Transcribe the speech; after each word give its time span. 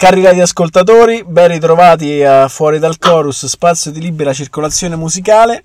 Cari 0.00 0.22
radioascoltatori, 0.22 1.24
ben 1.26 1.48
ritrovati 1.48 2.22
a 2.22 2.48
Fuori 2.48 2.78
dal 2.78 2.96
Chorus, 2.96 3.44
spazio 3.44 3.90
di 3.90 4.00
libera 4.00 4.32
circolazione 4.32 4.96
musicale. 4.96 5.64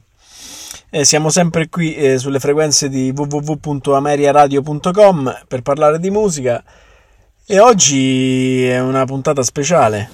Eh, 0.89 1.05
siamo 1.05 1.30
sempre 1.30 1.70
qui 1.70 1.95
eh, 1.95 2.17
sulle 2.17 2.41
frequenze 2.41 2.89
di 2.89 3.13
www.ameriaradio.com 3.16 5.44
per 5.48 5.61
parlare 5.61 6.02
di 6.02 6.09
musica 6.09 6.61
e 7.45 7.59
oggi 7.59 8.66
è 8.66 8.81
una 8.81 9.05
puntata 9.05 9.41
speciale. 9.41 10.09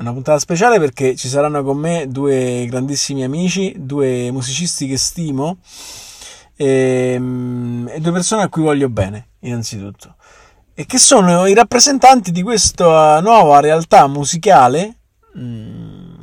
Una 0.00 0.12
puntata 0.12 0.38
speciale 0.38 0.78
perché 0.78 1.16
ci 1.16 1.28
saranno 1.28 1.62
con 1.62 1.78
me 1.78 2.08
due 2.08 2.66
grandissimi 2.68 3.24
amici, 3.24 3.74
due 3.78 4.30
musicisti 4.30 4.86
che 4.86 4.98
stimo 4.98 5.60
e, 6.56 7.12
ehm, 7.14 7.88
e 7.90 8.00
due 8.00 8.12
persone 8.12 8.42
a 8.42 8.50
cui 8.50 8.64
voglio 8.64 8.90
bene, 8.90 9.28
innanzitutto 9.38 10.16
e 10.80 10.86
che 10.86 10.96
sono 10.96 11.44
i 11.44 11.52
rappresentanti 11.52 12.32
di 12.32 12.42
questa 12.42 13.20
nuova 13.20 13.60
realtà 13.60 14.06
musicale 14.06 15.00
mm, 15.36 16.14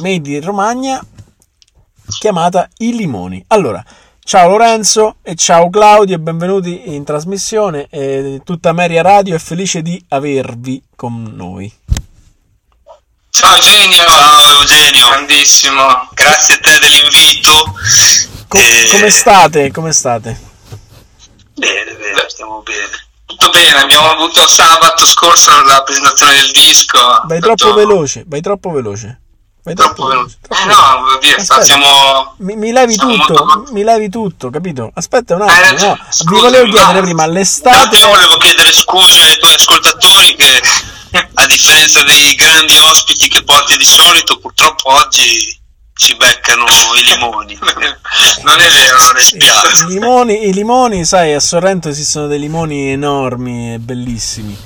made 0.00 0.30
in 0.30 0.40
Romagna 0.42 1.00
chiamata 2.18 2.68
I 2.78 2.96
Limoni. 2.96 3.44
Allora, 3.46 3.84
ciao 4.24 4.48
Lorenzo 4.48 5.18
e 5.22 5.36
ciao 5.36 5.70
Claudio 5.70 6.16
e 6.16 6.18
benvenuti 6.18 6.92
in 6.92 7.04
trasmissione. 7.04 7.86
E 7.88 8.40
tutta 8.44 8.72
Meria 8.72 9.00
Radio 9.02 9.36
è 9.36 9.38
felice 9.38 9.80
di 9.80 10.04
avervi 10.08 10.82
con 10.96 11.32
noi. 11.32 11.72
Ciao 13.30 13.54
Eugenio, 13.54 14.02
ciao 14.08 14.58
Eugenio, 14.58 15.08
grandissimo, 15.08 16.08
grazie 16.14 16.56
a 16.56 16.58
te 16.58 16.78
dell'invito. 16.80 17.74
Com- 18.48 18.60
e... 18.60 18.88
Come 18.90 19.10
state? 19.10 19.70
Come 19.70 19.92
state? 19.92 20.40
Bene, 21.54 21.94
bene, 21.94 22.24
stiamo 22.26 22.60
bene. 22.62 23.12
Tutto 23.36 23.50
bene, 23.50 23.80
abbiamo 23.80 24.10
avuto 24.10 24.46
sabato 24.46 25.04
scorso 25.04 25.50
la 25.64 25.82
presentazione 25.82 26.34
del 26.34 26.50
disco. 26.52 26.98
Vai 27.26 27.40
troppo 27.40 27.64
tutto... 27.64 27.74
veloce, 27.74 28.24
vai 28.26 28.40
troppo 28.40 28.70
veloce. 28.70 29.20
Vai 29.64 29.74
troppo, 29.74 29.94
troppo 29.94 30.08
veloce. 30.08 30.36
Troppo 30.40 30.62
eh 30.62 30.66
no, 30.66 31.18
via, 31.20 31.62
siamo... 31.62 32.34
mi, 32.38 32.54
mi 32.54 32.70
levi 32.70 32.94
tutto, 32.96 33.44
molto... 33.44 33.72
mi 33.72 33.82
levi 33.82 34.08
tutto, 34.08 34.50
capito? 34.50 34.90
Aspetta 34.94 35.34
un 35.34 35.42
attimo, 35.42 35.78
eh, 35.78 35.84
no. 35.84 35.98
Scusa, 36.10 36.30
vi 36.30 36.40
volevo 36.40 36.70
chiedere 36.70 37.00
prima, 37.00 37.26
l'estate... 37.26 37.96
Io 37.96 38.08
volevo 38.08 38.36
chiedere 38.36 38.72
scusa 38.72 39.20
ai 39.24 39.38
tuoi 39.38 39.54
ascoltatori 39.54 40.36
che 40.36 40.60
a 41.34 41.46
differenza 41.46 42.02
dei 42.04 42.34
grandi 42.36 42.78
ospiti 42.78 43.28
che 43.28 43.42
porti 43.42 43.76
di 43.76 43.84
solito, 43.84 44.38
purtroppo 44.38 44.92
oggi 44.92 45.62
ci 45.94 46.16
beccano 46.16 46.64
i 46.98 47.04
limoni. 47.04 47.58
non 48.42 48.60
è 48.60 48.68
vero, 48.68 49.02
non 49.06 49.16
è 49.16 49.20
spiace. 49.20 49.84
I 49.84 49.86
limoni, 49.88 50.48
I 50.48 50.52
limoni, 50.52 51.04
sai, 51.04 51.34
a 51.34 51.40
Sorrento 51.40 51.88
esistono 51.88 52.26
dei 52.26 52.38
limoni 52.38 52.90
enormi 52.90 53.74
e 53.74 53.78
bellissimi. 53.78 54.56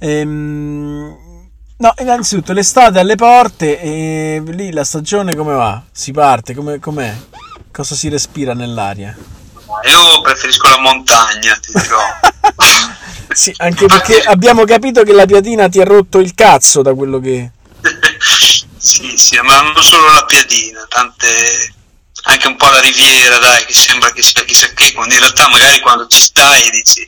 Ehm, 0.00 1.16
no, 1.76 1.94
innanzitutto 1.98 2.52
l'estate 2.52 2.98
alle 2.98 3.16
porte 3.16 3.80
e 3.80 4.42
lì 4.46 4.72
la 4.72 4.84
stagione 4.84 5.34
come 5.34 5.54
va? 5.54 5.82
Si 5.90 6.12
parte, 6.12 6.54
come, 6.54 6.78
com'è? 6.78 7.16
Cosa 7.72 7.94
si 7.94 8.08
respira 8.08 8.54
nell'aria? 8.54 9.16
Io 9.84 10.20
preferisco 10.22 10.68
la 10.68 10.80
montagna, 10.80 11.54
ti 11.60 11.72
dirò. 11.72 12.00
sì, 13.32 13.54
anche 13.58 13.86
perché 13.86 14.20
abbiamo 14.22 14.64
capito 14.64 15.02
che 15.02 15.12
la 15.12 15.26
piatina 15.26 15.68
ti 15.68 15.80
ha 15.80 15.84
rotto 15.84 16.18
il 16.18 16.34
cazzo 16.34 16.82
da 16.82 16.94
quello 16.94 17.20
che... 17.20 17.52
Sì, 18.88 19.18
sì, 19.18 19.38
ma 19.42 19.60
non 19.60 19.82
solo 19.82 20.10
la 20.14 20.24
piadina, 20.24 20.82
tante, 20.88 21.74
anche 22.22 22.46
un 22.46 22.56
po' 22.56 22.70
la 22.70 22.80
riviera, 22.80 23.36
dai, 23.36 23.66
che 23.66 23.74
sembra 23.74 24.10
che 24.12 24.22
sia 24.22 24.42
chissà 24.44 24.72
che, 24.72 24.94
quando 24.94 25.12
in 25.12 25.20
realtà 25.20 25.46
magari 25.48 25.78
quando 25.80 26.06
ci 26.06 26.18
stai 26.18 26.70
dici, 26.70 27.06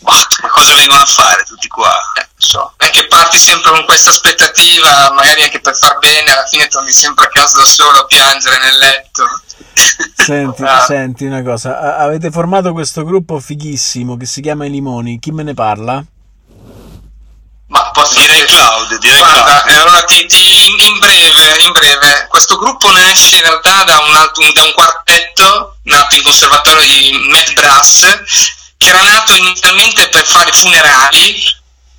ma 0.00 0.12
cosa 0.50 0.74
vengono 0.74 1.00
a 1.00 1.06
fare 1.06 1.42
tutti 1.44 1.68
qua? 1.68 1.90
Eh, 2.20 2.28
so. 2.36 2.74
È 2.76 2.90
che 2.90 3.06
parti 3.06 3.38
sempre 3.38 3.70
con 3.70 3.86
questa 3.86 4.10
aspettativa, 4.10 5.10
magari 5.14 5.44
anche 5.44 5.60
per 5.60 5.74
far 5.74 5.96
bene, 6.00 6.30
alla 6.30 6.44
fine 6.44 6.68
torni 6.68 6.92
sempre 6.92 7.24
a 7.24 7.28
casa 7.28 7.56
da 7.56 7.64
solo 7.64 8.00
a 8.00 8.04
piangere 8.04 8.58
nel 8.58 8.76
letto. 8.76 9.24
Senti, 10.16 10.62
ah. 10.68 10.84
senti 10.84 11.24
una 11.24 11.42
cosa, 11.42 11.96
avete 11.96 12.30
formato 12.30 12.72
questo 12.72 13.04
gruppo 13.04 13.40
fighissimo 13.40 14.18
che 14.18 14.26
si 14.26 14.42
chiama 14.42 14.66
I 14.66 14.70
Limoni, 14.70 15.18
chi 15.18 15.30
me 15.30 15.44
ne 15.44 15.54
parla? 15.54 16.04
Ma 17.74 17.90
posso 17.90 18.20
direi 18.20 18.44
Claudio, 18.44 18.98
direi 18.98 19.18
Guarda, 19.18 19.62
Claudio. 19.62 19.82
allora 19.82 20.02
ti, 20.04 20.24
ti, 20.26 20.68
in, 20.68 20.78
in, 20.78 20.98
breve, 21.00 21.56
in, 21.58 21.72
breve, 21.72 22.26
questo 22.28 22.56
gruppo 22.56 22.88
nasce 22.92 23.34
in 23.34 23.42
realtà 23.42 23.82
da 23.82 23.98
un, 23.98 24.14
altro, 24.14 24.52
da 24.52 24.62
un 24.62 24.72
quartetto 24.74 25.78
nato 25.82 26.14
in 26.14 26.22
conservatorio 26.22 26.86
di 26.86 27.26
Mad 27.28 27.52
Brass 27.54 28.20
che 28.76 28.88
era 28.88 29.02
nato 29.02 29.34
inizialmente 29.34 30.08
per 30.08 30.24
fare 30.24 30.52
funerali 30.52 31.34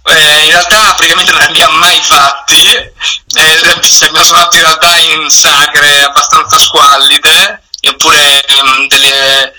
eh, 0.03 0.43
in 0.45 0.51
realtà 0.51 0.93
praticamente 0.93 1.31
non 1.31 1.41
ne 1.41 1.47
abbiamo 1.47 1.77
mai 1.77 2.01
fatti 2.01 2.67
eh, 2.67 3.59
abbiamo 3.99 4.23
suonato 4.23 4.55
in 4.55 4.63
realtà 4.63 4.95
in 4.97 5.29
sagre 5.29 6.03
abbastanza 6.03 6.57
squallide 6.57 7.63
oppure 7.89 8.45
um, 8.61 8.87
delle 8.87 9.53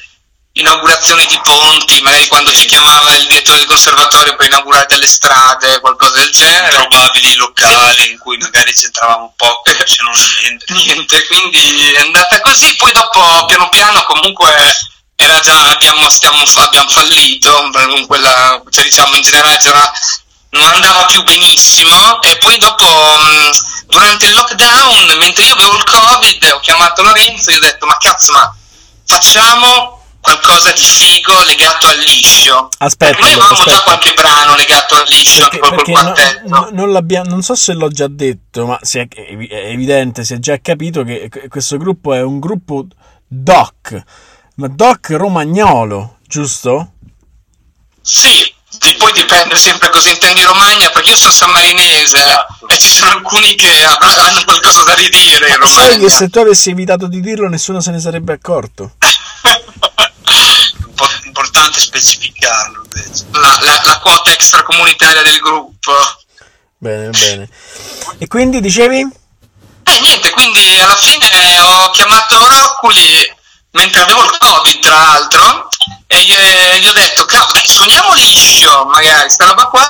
inaugurazioni 0.59 1.27
di 1.27 1.39
ponti, 1.43 2.01
magari 2.03 2.29
quando 2.29 2.53
ci 2.53 2.67
chiamava 2.67 3.15
il 3.15 3.27
direttore 3.27 3.59
del 3.59 3.67
conservatorio 3.67 4.37
per 4.37 4.47
inaugurare 4.47 4.87
delle 4.89 5.07
strade, 5.07 5.81
qualcosa 5.81 6.21
del 6.21 6.31
genere. 6.31 6.87
Probabili 6.89 7.35
locali 7.35 8.11
in 8.11 8.19
cui 8.19 8.39
magari 8.39 8.73
c'entravamo 8.73 9.35
poco, 9.37 9.71
se 9.85 10.03
non 10.03 10.15
niente. 10.41 10.73
niente, 10.73 11.27
quindi 11.27 11.93
è 11.93 12.01
andata 12.01 12.41
così, 12.41 12.75
poi 12.77 12.93
dopo 12.93 13.45
piano 13.47 13.69
piano 13.69 14.03
comunque 14.05 14.55
era 15.15 15.41
già, 15.41 15.71
abbiamo, 15.71 16.09
stiamo, 16.09 16.43
abbiamo 16.43 16.89
fallito, 16.89 17.71
quella, 18.07 18.63
cioè 18.71 18.85
diciamo 18.85 19.15
in 19.15 19.23
generale 19.23 19.59
c'era, 19.59 19.93
non 20.51 20.69
andava 20.69 21.05
più 21.07 21.23
benissimo 21.23 22.23
e 22.23 22.37
poi 22.39 22.57
dopo 22.59 22.87
durante 23.87 24.27
il 24.27 24.33
lockdown, 24.33 25.17
mentre 25.19 25.45
io 25.45 25.55
avevo 25.55 25.77
il 25.77 25.85
covid, 25.85 26.51
ho 26.53 26.61
chiamato 26.61 27.03
Lorenzo 27.03 27.51
e 27.51 27.55
gli 27.55 27.57
ho 27.57 27.61
detto 27.61 27.87
ma 27.87 27.97
cazzo 27.99 28.33
ma 28.33 28.55
facciamo 29.07 29.96
qualcosa 30.27 30.73
di 30.73 30.83
figo 30.83 31.45
legato 31.45 31.87
al 31.87 31.99
liscio. 31.99 32.69
Aspetta, 32.79 33.19
noi 33.21 33.31
avevamo 33.31 33.53
aspetta. 33.53 33.77
già 33.77 33.83
qualche 33.83 34.13
brano 34.15 34.57
legato 34.57 34.95
al 34.97 35.05
liscio, 35.07 35.49
perché, 35.49 35.93
perché 35.93 36.43
no, 36.47 36.69
non, 36.73 37.07
non, 37.27 37.43
so 37.43 37.55
se 37.55 37.75
l'ho 37.75 37.89
già 37.89 38.09
detto, 38.09 38.67
ma 38.67 38.79
è, 38.81 39.09
è 39.09 39.69
evidente, 39.71 40.25
si 40.25 40.35
è 40.35 40.39
già 40.39 40.59
capito 40.61 41.05
che 41.05 41.31
questo 41.49 41.77
gruppo 41.77 42.13
è 42.13 42.23
un 42.23 42.41
gruppo 42.41 42.87
doc, 43.29 44.03
ma 44.57 44.67
doc 44.67 45.11
romagnolo, 45.11 46.19
giusto? 46.27 46.95
Sì, 48.03 48.53
poi 48.99 49.13
dipende 49.13 49.57
sempre 49.57 49.89
cosa 49.91 50.11
intendi 50.11 50.43
Romagna, 50.43 50.91
perché 50.91 51.11
io 51.11 51.17
sono 51.17 51.33
sammarinese 51.33 52.19
esatto. 52.19 52.67
e 52.69 52.79
ci 52.79 52.91
sono 52.91 53.11
alcuni 53.13 53.55
che 53.55 53.85
hanno 53.85 54.43
qualcosa 54.45 54.83
da 54.83 54.95
ridire 54.95 55.49
in 55.49 55.57
Romagna. 55.57 55.91
Sai 55.91 55.99
che 55.99 56.09
se 56.11 56.29
tu 56.29 56.39
avessi 56.41 56.71
evitato 56.71 57.07
di 57.07 57.21
dirlo 57.21 57.49
nessuno 57.49 57.81
se 57.81 57.91
ne 57.91 58.01
sarebbe 58.01 58.33
accorto. 58.33 58.93
Importante 61.77 61.81
specificarlo 61.81 62.85
la, 63.33 63.59
la, 63.61 63.81
la, 63.85 63.99
quota 64.01 64.33
extracomunitaria 64.33 65.23
del 65.23 65.39
gruppo. 65.39 65.93
Bene 66.79 67.11
bene. 67.11 67.49
E 68.19 68.27
quindi 68.27 68.61
dicevi? 68.61 69.25
eh 69.89 70.01
niente 70.01 70.31
quindi 70.31 70.81
alla 70.81 70.97
fine 70.97 71.61
ho 71.61 71.91
chiamato 71.91 72.37
Rocculi 72.37 73.35
mentre 73.71 74.03
avevo 74.03 74.25
il 74.25 74.37
covid 74.37 74.81
tra 74.81 74.95
l'altro 74.95 75.69
e 76.09 76.25
gli, 76.25 76.35
gli 76.81 76.87
ho 76.89 76.93
detto 76.93 77.25
dai 77.25 77.67
suoniamo 77.67 78.13
liscio 78.15 78.85
magari 78.87 79.31
sta 79.31 79.47
roba 79.47 79.67
qua. 79.67 79.89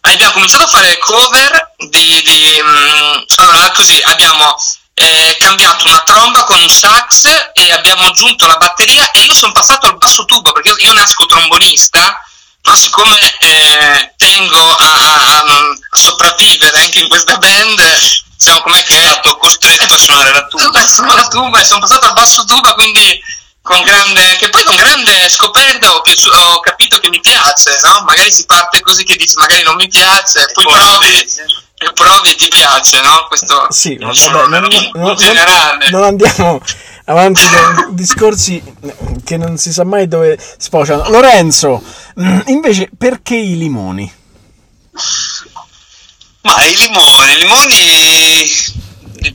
Abbiamo 0.00 0.32
cominciato 0.32 0.64
a 0.64 0.68
fare 0.68 0.96
cover 0.98 1.74
di, 1.76 2.22
di 2.22 2.60
um, 2.60 3.24
allora 3.36 3.70
così 3.72 4.00
abbiamo 4.04 4.54
eh, 4.98 5.36
cambiato 5.38 5.86
una 5.86 6.00
tromba 6.00 6.44
con 6.44 6.60
un 6.60 6.68
sax 6.68 7.50
e 7.52 7.72
abbiamo 7.72 8.06
aggiunto 8.06 8.46
la 8.46 8.56
batteria 8.56 9.10
e 9.12 9.22
io 9.22 9.34
sono 9.34 9.52
passato 9.52 9.86
al 9.86 9.96
basso 9.96 10.24
tubo 10.24 10.52
perché 10.52 10.74
io, 10.78 10.92
nasco 10.92 11.26
trombonista 11.26 12.20
però 12.60 12.74
siccome 12.74 13.18
eh, 13.38 14.12
tengo 14.16 14.58
a, 14.58 14.94
a, 14.94 15.38
a, 15.38 15.78
sopravvivere 15.92 16.80
anche 16.80 17.00
in 17.00 17.08
questa 17.08 17.36
band 17.38 17.80
diciamo 18.36 18.60
com'è 18.60 18.82
che 18.84 18.96
è 18.96 19.00
stato 19.00 19.36
costretto 19.36 19.94
a 19.94 19.98
suonare 19.98 20.32
la 20.32 20.46
tuba. 20.46 20.84
La 21.14 21.28
tuba 21.28 21.60
e 21.60 21.64
sono 21.64 21.80
passato 21.80 22.06
al 22.06 22.12
basso 22.12 22.44
tuba 22.44 22.74
quindi 22.74 23.20
con 23.62 23.82
grande 23.82 24.36
che 24.36 24.48
poi 24.48 24.64
con 24.64 24.76
grande 24.76 25.28
scoperta 25.28 25.94
ho, 25.94 26.00
piaciuto, 26.00 26.36
ho 26.36 26.60
capito 26.60 26.98
che 26.98 27.10
mi 27.10 27.20
piace 27.20 27.78
no? 27.84 28.02
magari 28.06 28.32
si 28.32 28.46
parte 28.46 28.80
così 28.80 29.04
che 29.04 29.16
dici 29.16 29.36
magari 29.36 29.62
non 29.62 29.76
mi 29.76 29.88
piace 29.88 30.40
e 30.40 30.52
poi, 30.52 30.64
poi 30.64 30.74
provi 30.74 31.28
e 31.78 31.92
provi 31.92 32.30
e 32.30 32.34
ti 32.34 32.48
piace, 32.48 33.00
no? 33.00 33.26
Questo 33.28 33.66
sì, 33.70 33.96
non 33.96 34.12
vabbè, 34.12 34.58
non, 34.60 34.90
non, 34.94 35.16
generale. 35.16 35.90
non 35.90 36.02
andiamo 36.02 36.60
avanti 37.04 37.42
con 37.48 37.94
discorsi 37.94 38.62
che 39.24 39.36
non 39.36 39.56
si 39.56 39.72
sa 39.72 39.84
mai 39.84 40.08
dove 40.08 40.38
sfociano. 40.58 41.08
Lorenzo, 41.08 41.82
mm, 42.20 42.40
invece, 42.46 42.90
perché 42.96 43.36
i 43.36 43.56
limoni? 43.56 44.12
Ma 46.42 46.62
i 46.64 46.74
limoni, 46.76 47.32
i 47.32 47.36
limoni 47.36 48.76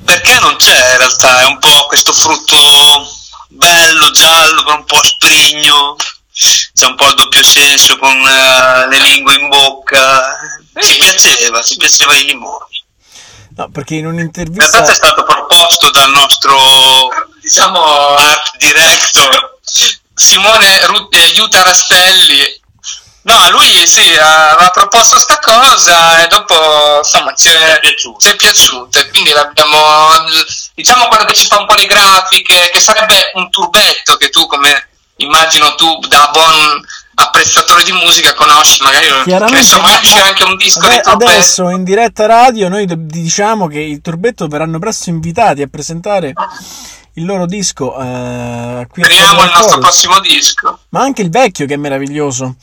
perché 0.03 0.39
non 0.39 0.55
c'è 0.57 0.91
in 0.91 0.97
realtà, 0.97 1.41
è 1.41 1.45
un 1.45 1.59
po' 1.59 1.85
questo 1.87 2.13
frutto 2.13 2.57
bello, 3.49 4.11
giallo, 4.11 4.75
un 4.75 4.83
po' 4.85 5.03
sprigno, 5.03 5.95
c'è 6.73 6.85
un 6.85 6.95
po' 6.95 7.07
il 7.07 7.15
doppio 7.15 7.43
senso 7.43 7.97
con 7.97 8.15
uh, 8.15 8.89
le 8.89 8.99
lingue 8.99 9.35
in 9.35 9.47
bocca, 9.47 10.37
ci 10.79 10.97
piaceva, 10.97 11.61
ci 11.61 11.77
piaceva 11.77 12.13
i 12.15 12.25
limoni. 12.25 12.81
No, 13.55 13.69
perché 13.69 13.95
in 13.95 14.07
un'intervista... 14.07 14.79
In 14.79 14.85
è 14.85 14.93
stato 14.93 15.23
proposto 15.23 15.91
dal 15.91 16.11
nostro, 16.11 16.57
diciamo, 17.41 18.15
art 18.15 18.57
director. 18.57 19.59
Simone 20.15 20.85
Rutte, 20.85 21.21
aiuta 21.21 21.63
Rastelli. 21.63 22.61
No, 23.23 23.49
lui 23.51 23.87
sì, 23.87 24.13
aveva 24.15 24.69
proposto 24.71 25.17
sta 25.17 25.39
cosa 25.39 26.21
e 26.23 26.27
dopo 26.27 26.97
insomma 26.97 27.33
ci 27.33 27.47
è, 27.47 27.79
è 27.79 28.35
piaciuta. 28.35 28.99
E 28.99 29.09
quindi 29.09 29.31
l'abbiamo, 29.31 29.79
diciamo 30.73 31.07
quello 31.07 31.23
che 31.23 31.33
ci 31.33 31.45
fa 31.45 31.59
un 31.59 31.65
po' 31.65 31.75
le 31.75 31.85
grafiche, 31.85 32.69
che 32.69 32.79
sarebbe 32.81 33.31
un 33.35 33.49
turbetto 33.49 34.17
che 34.17 34.29
tu 34.29 34.45
come 34.47 34.89
immagino 35.23 35.75
tu 35.75 35.99
da 36.07 36.29
buon 36.31 36.85
apprezzatore 37.15 37.83
di 37.83 37.91
musica 37.91 38.33
conosci, 38.33 38.81
magari 38.81 39.07
Chiaramente, 39.23 39.59
insomma 39.59 39.99
c'è 39.99 40.19
anche 40.19 40.43
un 40.43 40.55
disco 40.55 40.79
Vabbè, 40.79 41.01
di. 41.01 41.09
Adesso 41.09 41.69
in 41.69 41.83
diretta 41.83 42.25
radio 42.25 42.69
noi 42.69 42.85
diciamo 42.89 43.67
che 43.67 43.79
il 43.79 44.01
turbetto 44.01 44.47
verranno 44.47 44.79
presto 44.79 45.09
invitati 45.09 45.61
a 45.61 45.67
presentare 45.67 46.33
il 47.15 47.25
loro 47.25 47.45
disco 47.45 47.95
eh, 47.99 48.87
qui 48.89 49.03
Speriamo 49.03 49.43
il 49.43 49.51
nostro 49.53 49.79
prossimo 49.79 50.19
disco. 50.19 50.79
Ma 50.89 51.01
anche 51.01 51.21
il 51.21 51.29
vecchio 51.29 51.65
che 51.65 51.75
è 51.75 51.77
meraviglioso. 51.77 52.55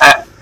Eh. 0.00 0.34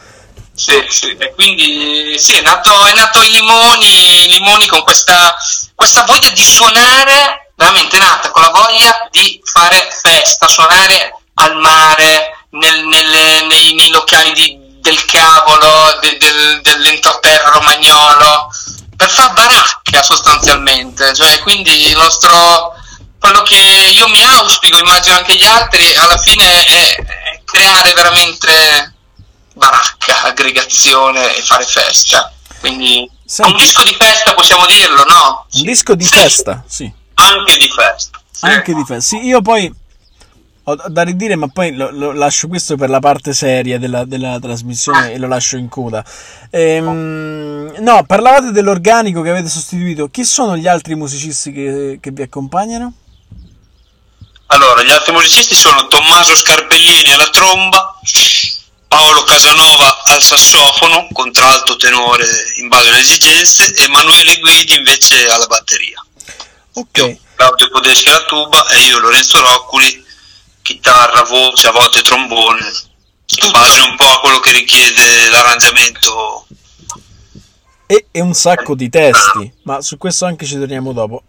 Sì, 0.56 0.84
sì, 0.88 1.16
e 1.18 1.34
quindi 1.34 2.14
sì, 2.16 2.34
è 2.34 2.42
nato, 2.42 2.86
è 2.86 2.94
nato 2.94 3.20
i 3.20 3.28
limoni, 3.28 4.24
i 4.24 4.32
limoni 4.34 4.68
con 4.68 4.84
questa, 4.84 5.34
questa 5.74 6.04
voglia 6.04 6.30
di 6.30 6.42
suonare, 6.44 7.50
veramente 7.56 7.98
nata 7.98 8.30
con 8.30 8.40
la 8.40 8.50
voglia 8.50 9.08
di 9.10 9.40
fare 9.42 9.88
festa, 9.90 10.46
suonare 10.46 11.23
al 11.34 11.56
mare, 11.56 12.46
nel, 12.50 12.84
nel, 12.84 13.46
nei, 13.46 13.74
nei, 13.74 13.90
locali 13.90 14.32
di, 14.32 14.58
del 14.80 15.04
cavolo, 15.06 15.98
de, 16.00 16.16
del, 16.18 16.60
dell'entroterra 16.62 17.50
romagnolo, 17.50 18.50
per 18.96 19.10
far 19.10 19.32
baracca 19.32 20.02
sostanzialmente, 20.02 21.12
cioè 21.14 21.40
quindi 21.40 21.88
il 21.88 21.96
nostro 21.96 22.72
quello 23.18 23.42
che 23.42 23.56
io 23.56 24.06
mi 24.08 24.22
auspico, 24.22 24.78
immagino 24.78 25.16
anche 25.16 25.34
gli 25.36 25.44
altri, 25.44 25.94
alla 25.94 26.18
fine 26.18 26.44
è, 26.44 26.94
è 26.96 27.40
creare 27.44 27.94
veramente 27.94 28.94
baracca, 29.54 30.22
aggregazione 30.24 31.34
e 31.34 31.40
fare 31.40 31.64
festa. 31.64 32.30
Quindi 32.60 33.08
Senti. 33.24 33.52
un 33.52 33.58
disco 33.58 33.82
di 33.82 33.94
festa 33.98 34.34
possiamo 34.34 34.66
dirlo, 34.66 35.04
no? 35.04 35.46
Un 35.52 35.62
disco 35.62 35.94
di 35.94 36.04
festa, 36.04 36.64
sì. 36.68 36.92
Anche 37.14 37.56
di 37.56 37.68
festa. 37.68 38.20
Sì. 38.30 38.44
Anche 38.44 38.74
di 38.74 38.84
festa. 38.84 39.16
Sì, 39.16 39.24
io 39.24 39.40
poi 39.40 39.72
ho 40.64 40.76
da 40.88 41.02
ridire, 41.02 41.36
ma 41.36 41.48
poi 41.48 41.74
lo, 41.74 41.90
lo 41.90 42.12
lascio 42.12 42.48
questo 42.48 42.76
per 42.76 42.88
la 42.88 42.98
parte 42.98 43.34
seria 43.34 43.78
della, 43.78 44.04
della 44.04 44.38
trasmissione 44.40 45.12
e 45.12 45.18
lo 45.18 45.28
lascio 45.28 45.56
in 45.56 45.68
coda. 45.68 46.04
Ehm, 46.50 47.74
no, 47.80 48.04
parlavate 48.04 48.50
dell'organico 48.50 49.20
che 49.20 49.30
avete 49.30 49.48
sostituito. 49.48 50.08
Chi 50.08 50.24
sono 50.24 50.56
gli 50.56 50.66
altri 50.66 50.94
musicisti 50.94 51.52
che, 51.52 51.98
che 52.00 52.10
vi 52.10 52.22
accompagnano? 52.22 52.92
Allora, 54.46 54.82
gli 54.82 54.90
altri 54.90 55.12
musicisti 55.12 55.54
sono 55.54 55.86
Tommaso 55.88 56.34
Scarpellini 56.34 57.12
alla 57.12 57.28
tromba, 57.28 57.98
Paolo 58.86 59.22
Casanova 59.24 60.04
al 60.04 60.22
sassofono, 60.22 61.08
contralto, 61.12 61.76
tenore 61.76 62.26
in 62.56 62.68
base 62.68 62.88
alle 62.88 63.00
esigenze, 63.00 63.74
e 63.74 63.84
Emanuele 63.84 64.38
Guidi 64.38 64.76
invece 64.76 65.26
alla 65.28 65.46
batteria. 65.46 66.02
Ok. 66.74 66.98
Io, 66.98 67.18
Claudio 67.34 67.68
Podeschi 67.70 68.10
alla 68.10 68.22
tuba 68.24 68.68
e 68.68 68.78
io 68.78 68.98
Lorenzo 69.00 69.40
Rocculi, 69.40 70.03
chitarra, 70.64 71.22
voce, 71.24 71.68
a 71.68 71.72
volte 71.72 72.00
trombone, 72.00 72.64
in 73.44 73.50
base 73.50 73.80
un 73.82 73.96
po' 73.96 74.04
a 74.04 74.20
quello 74.20 74.40
che 74.40 74.52
richiede 74.52 75.28
l'arrangiamento. 75.30 76.46
E, 77.86 78.06
e 78.10 78.20
un 78.22 78.32
sacco 78.32 78.74
di 78.74 78.88
testi, 78.88 79.52
ma 79.64 79.82
su 79.82 79.98
questo 79.98 80.24
anche 80.24 80.46
ci 80.46 80.56
torniamo 80.56 80.94
dopo 80.94 81.22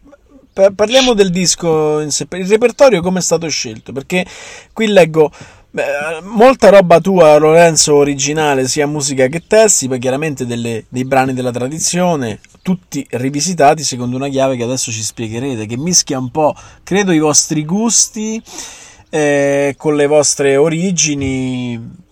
parliamo 0.73 1.13
del 1.13 1.31
disco 1.31 1.99
in 1.99 2.11
sé. 2.11 2.25
Il 2.31 2.47
repertorio 2.47 3.01
come 3.01 3.19
è 3.19 3.21
stato 3.21 3.47
scelto? 3.49 3.91
Perché 3.91 4.25
qui 4.71 4.87
leggo 4.87 5.29
beh, 5.69 6.21
molta 6.21 6.69
roba 6.69 7.01
tua, 7.01 7.37
Lorenzo, 7.37 7.95
originale, 7.95 8.67
sia 8.67 8.87
musica 8.87 9.27
che 9.27 9.43
testi, 9.45 9.89
poi 9.89 9.99
chiaramente 9.99 10.45
delle, 10.45 10.85
dei 10.87 11.03
brani 11.03 11.33
della 11.33 11.51
tradizione, 11.51 12.39
tutti 12.61 13.05
rivisitati 13.11 13.83
secondo 13.83 14.15
una 14.15 14.29
chiave 14.29 14.55
che 14.55 14.63
adesso 14.63 14.91
ci 14.91 15.03
spiegherete, 15.03 15.65
che 15.65 15.77
mischia 15.77 16.17
un 16.17 16.31
po', 16.31 16.55
credo, 16.83 17.11
i 17.11 17.19
vostri 17.19 17.65
gusti 17.65 18.41
eh, 19.15 19.75
con 19.77 19.95
le 19.95 20.07
vostre 20.07 20.57
origini. 20.57 22.03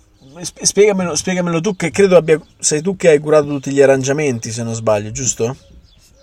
Spiegamelo, 0.41 1.15
spiegamelo 1.15 1.59
tu, 1.59 1.75
che 1.75 1.91
credo 1.91 2.15
abbia, 2.15 2.39
sei 2.59 2.81
tu 2.81 2.95
che 2.95 3.09
hai 3.09 3.19
curato 3.19 3.47
tutti 3.47 3.71
gli 3.71 3.81
arrangiamenti, 3.81 4.51
se 4.51 4.63
non 4.63 4.73
sbaglio, 4.73 5.11
giusto? 5.11 5.55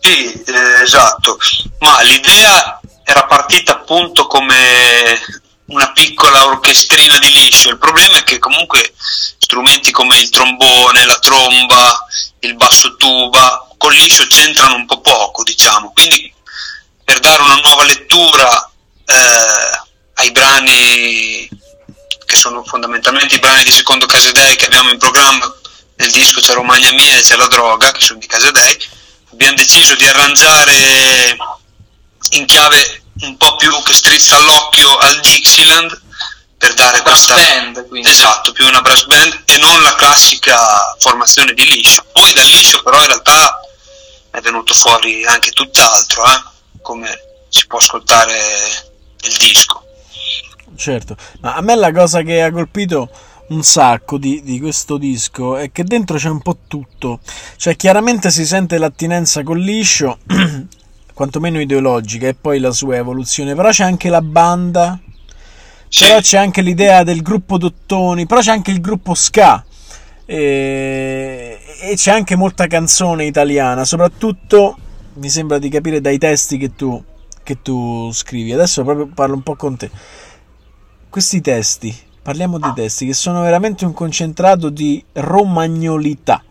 Sì, 0.00 0.32
eh, 0.32 0.82
esatto, 0.82 1.38
ma 1.80 2.00
l'idea 2.00 2.80
era 3.04 3.26
partita 3.26 3.72
appunto 3.72 4.26
come 4.26 5.18
una 5.66 5.92
piccola 5.92 6.46
orchestrina 6.46 7.18
di 7.18 7.30
liscio, 7.30 7.68
il 7.68 7.78
problema 7.78 8.16
è 8.16 8.24
che 8.24 8.38
comunque 8.38 8.94
strumenti 9.38 9.92
come 9.92 10.16
il 10.16 10.30
trombone, 10.30 11.04
la 11.04 11.18
tromba, 11.18 12.06
il 12.40 12.56
basso 12.56 12.96
tuba, 12.96 13.68
con 13.76 13.92
liscio 13.92 14.26
c'entrano 14.26 14.76
un 14.76 14.86
po' 14.86 15.00
poco, 15.00 15.42
diciamo, 15.42 15.92
quindi 15.94 16.32
per 17.04 17.20
dare 17.20 17.42
una 17.42 17.60
nuova 17.62 17.84
lettura 17.84 18.70
eh, 19.04 19.88
ai 20.20 20.32
brani 20.32 21.48
che 22.24 22.36
sono 22.36 22.62
fondamentalmente 22.64 23.36
i 23.36 23.40
brani 23.40 23.64
di 23.64 23.70
secondo 23.70 24.06
Casedei 24.06 24.56
che 24.56 24.66
abbiamo 24.66 24.90
in 24.90 24.98
programma 24.98 25.52
nel 25.96 26.10
disco 26.10 26.40
c'è 26.40 26.54
Romagna 26.54 26.92
Mia 26.92 27.16
e 27.16 27.22
c'è 27.22 27.36
La 27.36 27.48
Droga 27.48 27.90
che 27.92 28.00
sono 28.00 28.18
di 28.18 28.26
Casedei 28.26 28.78
abbiamo 29.32 29.54
deciso 29.54 29.94
di 29.94 30.06
arrangiare 30.06 31.36
in 32.30 32.46
chiave 32.46 33.02
un 33.22 33.36
po' 33.36 33.56
più 33.56 33.70
che 33.82 33.92
strizza 33.92 34.38
l'occhio 34.38 34.96
al 34.96 35.20
Dixieland 35.20 36.08
per 36.56 36.74
dare 36.74 37.00
brass 37.00 37.26
questa 37.26 37.34
band, 37.34 37.88
quindi. 37.88 38.08
esatto, 38.10 38.52
più 38.52 38.66
una 38.66 38.82
brass 38.82 39.04
band 39.06 39.42
e 39.46 39.56
non 39.56 39.80
la 39.80 39.94
classica 39.94 40.94
formazione 40.98 41.54
di 41.54 41.64
liscio. 41.64 42.04
Poi 42.12 42.32
dal 42.34 42.44
liscio 42.44 42.82
però 42.82 43.00
in 43.00 43.06
realtà 43.06 43.60
è 44.30 44.40
venuto 44.40 44.74
fuori 44.74 45.24
anche 45.24 45.52
tutt'altro, 45.52 46.26
eh? 46.26 46.42
come 46.82 47.18
si 47.48 47.66
può 47.66 47.78
ascoltare 47.78 48.92
nel 49.22 49.36
disco. 49.38 49.82
Certo, 50.74 51.16
ma 51.40 51.56
a 51.56 51.60
me 51.60 51.74
la 51.74 51.92
cosa 51.92 52.22
che 52.22 52.42
ha 52.42 52.50
colpito 52.50 53.10
un 53.50 53.62
sacco 53.62 54.16
di, 54.16 54.42
di, 54.42 54.60
questo 54.60 54.96
disco 54.96 55.56
è 55.56 55.72
che 55.72 55.84
dentro 55.84 56.16
c'è 56.16 56.28
un 56.28 56.40
po' 56.40 56.58
tutto. 56.66 57.20
Cioè, 57.56 57.76
chiaramente 57.76 58.30
si 58.30 58.46
sente 58.46 58.78
l'attinenza 58.78 59.42
con 59.42 59.58
liscio, 59.58 60.18
quantomeno 61.12 61.60
ideologica, 61.60 62.28
e 62.28 62.34
poi 62.34 62.60
la 62.60 62.72
sua 62.72 62.96
evoluzione. 62.96 63.54
Però 63.54 63.70
c'è 63.70 63.84
anche 63.84 64.08
la 64.08 64.22
banda, 64.22 64.98
però 65.98 66.20
c'è 66.20 66.38
anche 66.38 66.62
l'idea 66.62 67.02
del 67.02 67.22
gruppo 67.22 67.58
Dottoni, 67.58 68.26
però 68.26 68.40
c'è 68.40 68.52
anche 68.52 68.70
il 68.70 68.80
gruppo 68.80 69.14
Ska. 69.14 69.64
E, 70.24 71.58
e 71.82 71.94
c'è 71.96 72.12
anche 72.12 72.36
molta 72.36 72.68
canzone 72.68 73.24
italiana, 73.24 73.84
soprattutto 73.84 74.78
mi 75.14 75.28
sembra 75.28 75.58
di 75.58 75.68
capire 75.68 76.00
dai 76.00 76.18
testi 76.18 76.56
che 76.56 76.76
tu, 76.76 77.02
che 77.54 77.62
tu 77.62 78.10
scrivi. 78.12 78.52
Adesso 78.52 78.84
proprio 78.84 79.06
parlo 79.06 79.34
un 79.34 79.42
po' 79.42 79.56
con 79.56 79.76
te. 79.76 79.90
Questi 81.08 81.40
testi 81.40 82.08
Parliamo 82.22 82.58
di 82.58 82.70
testi 82.74 83.06
che 83.06 83.14
sono 83.14 83.40
veramente 83.40 83.86
un 83.86 83.94
concentrato 83.94 84.68
di 84.68 85.02
romagnolità 85.14 86.44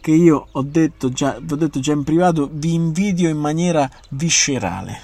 che 0.00 0.12
io 0.12 0.48
ho 0.52 0.62
detto 0.62 1.10
già, 1.10 1.36
ho 1.36 1.56
detto 1.56 1.80
già 1.80 1.92
in 1.92 2.04
privato, 2.04 2.48
vi 2.52 2.74
invidio 2.74 3.28
in 3.28 3.36
maniera 3.36 3.90
viscerale. 4.10 5.02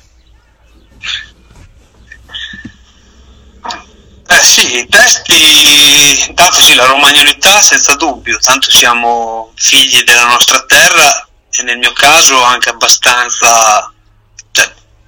Eh 4.29 4.43
sì, 4.45 4.79
i 4.79 4.87
testi, 4.89 6.29
intanto 6.29 6.61
sì, 6.61 6.77
la 6.77 6.87
romagnolità 6.87 7.61
senza 7.61 7.97
dubbio, 7.97 8.39
tanto 8.39 8.71
siamo 8.71 9.51
figli 9.57 10.05
della 10.05 10.27
nostra 10.27 10.65
terra 10.67 11.29
e 11.51 11.65
nel 11.65 11.79
mio 11.79 11.93
caso 11.93 12.41
anche 12.45 12.69
abbastanza, 12.69 13.92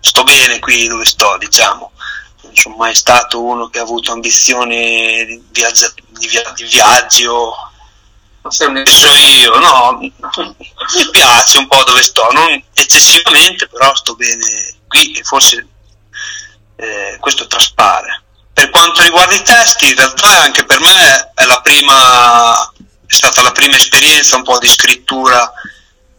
sto 0.04 0.22
bene 0.22 0.58
qui 0.58 0.86
dove 0.86 1.06
sto, 1.06 1.36
diciamo. 1.38 1.92
Non 2.42 2.54
sono 2.54 2.76
mai 2.76 2.94
stato 2.94 3.42
uno 3.42 3.68
che 3.68 3.78
ha 3.78 3.82
avuto 3.82 4.12
ambizioni 4.12 5.24
di, 5.24 5.42
viaggia, 5.50 5.90
di, 6.08 6.28
via, 6.28 6.52
di 6.54 6.64
viaggio. 6.64 7.54
Penso 8.42 9.10
io, 9.10 9.58
no, 9.58 9.96
mi 9.98 11.10
piace 11.10 11.56
un 11.56 11.66
po' 11.66 11.82
dove 11.84 12.02
sto, 12.02 12.28
non 12.32 12.62
eccessivamente, 12.74 13.66
però 13.68 13.94
sto 13.94 14.14
bene 14.14 14.74
qui 14.86 15.12
e 15.12 15.22
forse 15.22 15.66
eh, 16.76 17.16
questo 17.18 17.46
traspare. 17.46 18.24
Per 18.52 18.68
quanto 18.68 19.02
riguarda 19.02 19.34
i 19.34 19.42
testi, 19.42 19.88
in 19.88 19.96
realtà 19.96 20.42
anche 20.42 20.66
per 20.66 20.78
me 20.80 21.32
è, 21.34 21.44
la 21.46 21.62
prima, 21.62 22.70
è 23.06 23.14
stata 23.14 23.40
la 23.40 23.52
prima 23.52 23.76
esperienza 23.76 24.36
un 24.36 24.42
po' 24.42 24.58
di 24.58 24.68
scrittura 24.68 25.50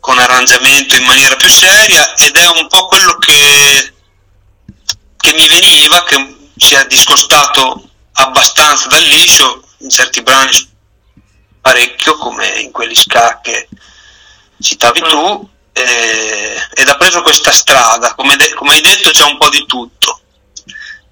con 0.06 0.20
arrangiamento 0.20 0.96
in 0.96 1.04
maniera 1.04 1.36
più 1.36 1.50
seria 1.50 2.14
ed 2.14 2.36
è 2.36 2.48
un 2.48 2.68
po' 2.68 2.86
quello 2.86 3.18
che, 3.18 3.94
che 5.18 5.34
mi 5.34 5.48
veniva, 5.48 6.04
che 6.04 6.52
si 6.56 6.76
è 6.76 6.86
discostato 6.86 7.90
abbastanza 8.14 8.88
dal 8.88 9.02
liscio 9.02 9.68
in 9.80 9.90
certi 9.90 10.22
brani 10.22 10.74
parecchio 11.60 12.18
come 12.18 12.48
in 12.60 12.72
quelli 12.72 12.94
ska 12.94 13.40
che 13.42 13.68
citavi 14.62 15.02
tu 15.10 15.50
eh, 15.74 16.56
ed 16.76 16.88
ha 16.88 16.98
preso 16.98 17.24
questa 17.24 17.52
strada. 17.52 18.14
Come, 18.14 18.36
de- 18.36 18.54
come 18.54 18.74
hai 18.74 18.82
detto 18.82 19.10
c'è 19.10 19.24
un 19.24 19.40
po' 19.40 19.50
di 19.50 19.66
tutto. 19.66 20.20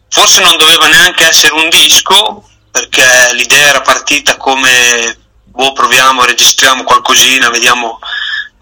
Forse 0.07 0.39
non 0.41 0.55
doveva 0.55 0.87
neanche 0.87 1.27
essere 1.27 1.53
un 1.53 1.67
disco 1.69 2.47
perché 2.69 3.33
l'idea 3.33 3.69
era 3.69 3.81
partita 3.81 4.37
come 4.37 5.17
boh 5.53 5.71
proviamo 5.73 6.25
registriamo 6.25 6.83
qualcosina 6.83 7.51
vediamo 7.51 7.99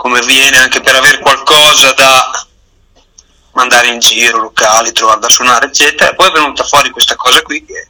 come 0.01 0.19
viene 0.21 0.57
anche 0.57 0.81
per 0.81 0.95
avere 0.95 1.19
qualcosa 1.19 1.93
da 1.93 2.47
mandare 3.51 3.89
in 3.89 3.99
giro 3.99 4.39
locali 4.39 4.91
trovare 4.93 5.19
da 5.19 5.29
suonare 5.29 5.67
eccetera 5.67 6.09
e 6.09 6.15
poi 6.15 6.29
è 6.29 6.31
venuta 6.31 6.63
fuori 6.63 6.89
questa 6.89 7.15
cosa 7.15 7.39
qui 7.43 7.63
che 7.63 7.87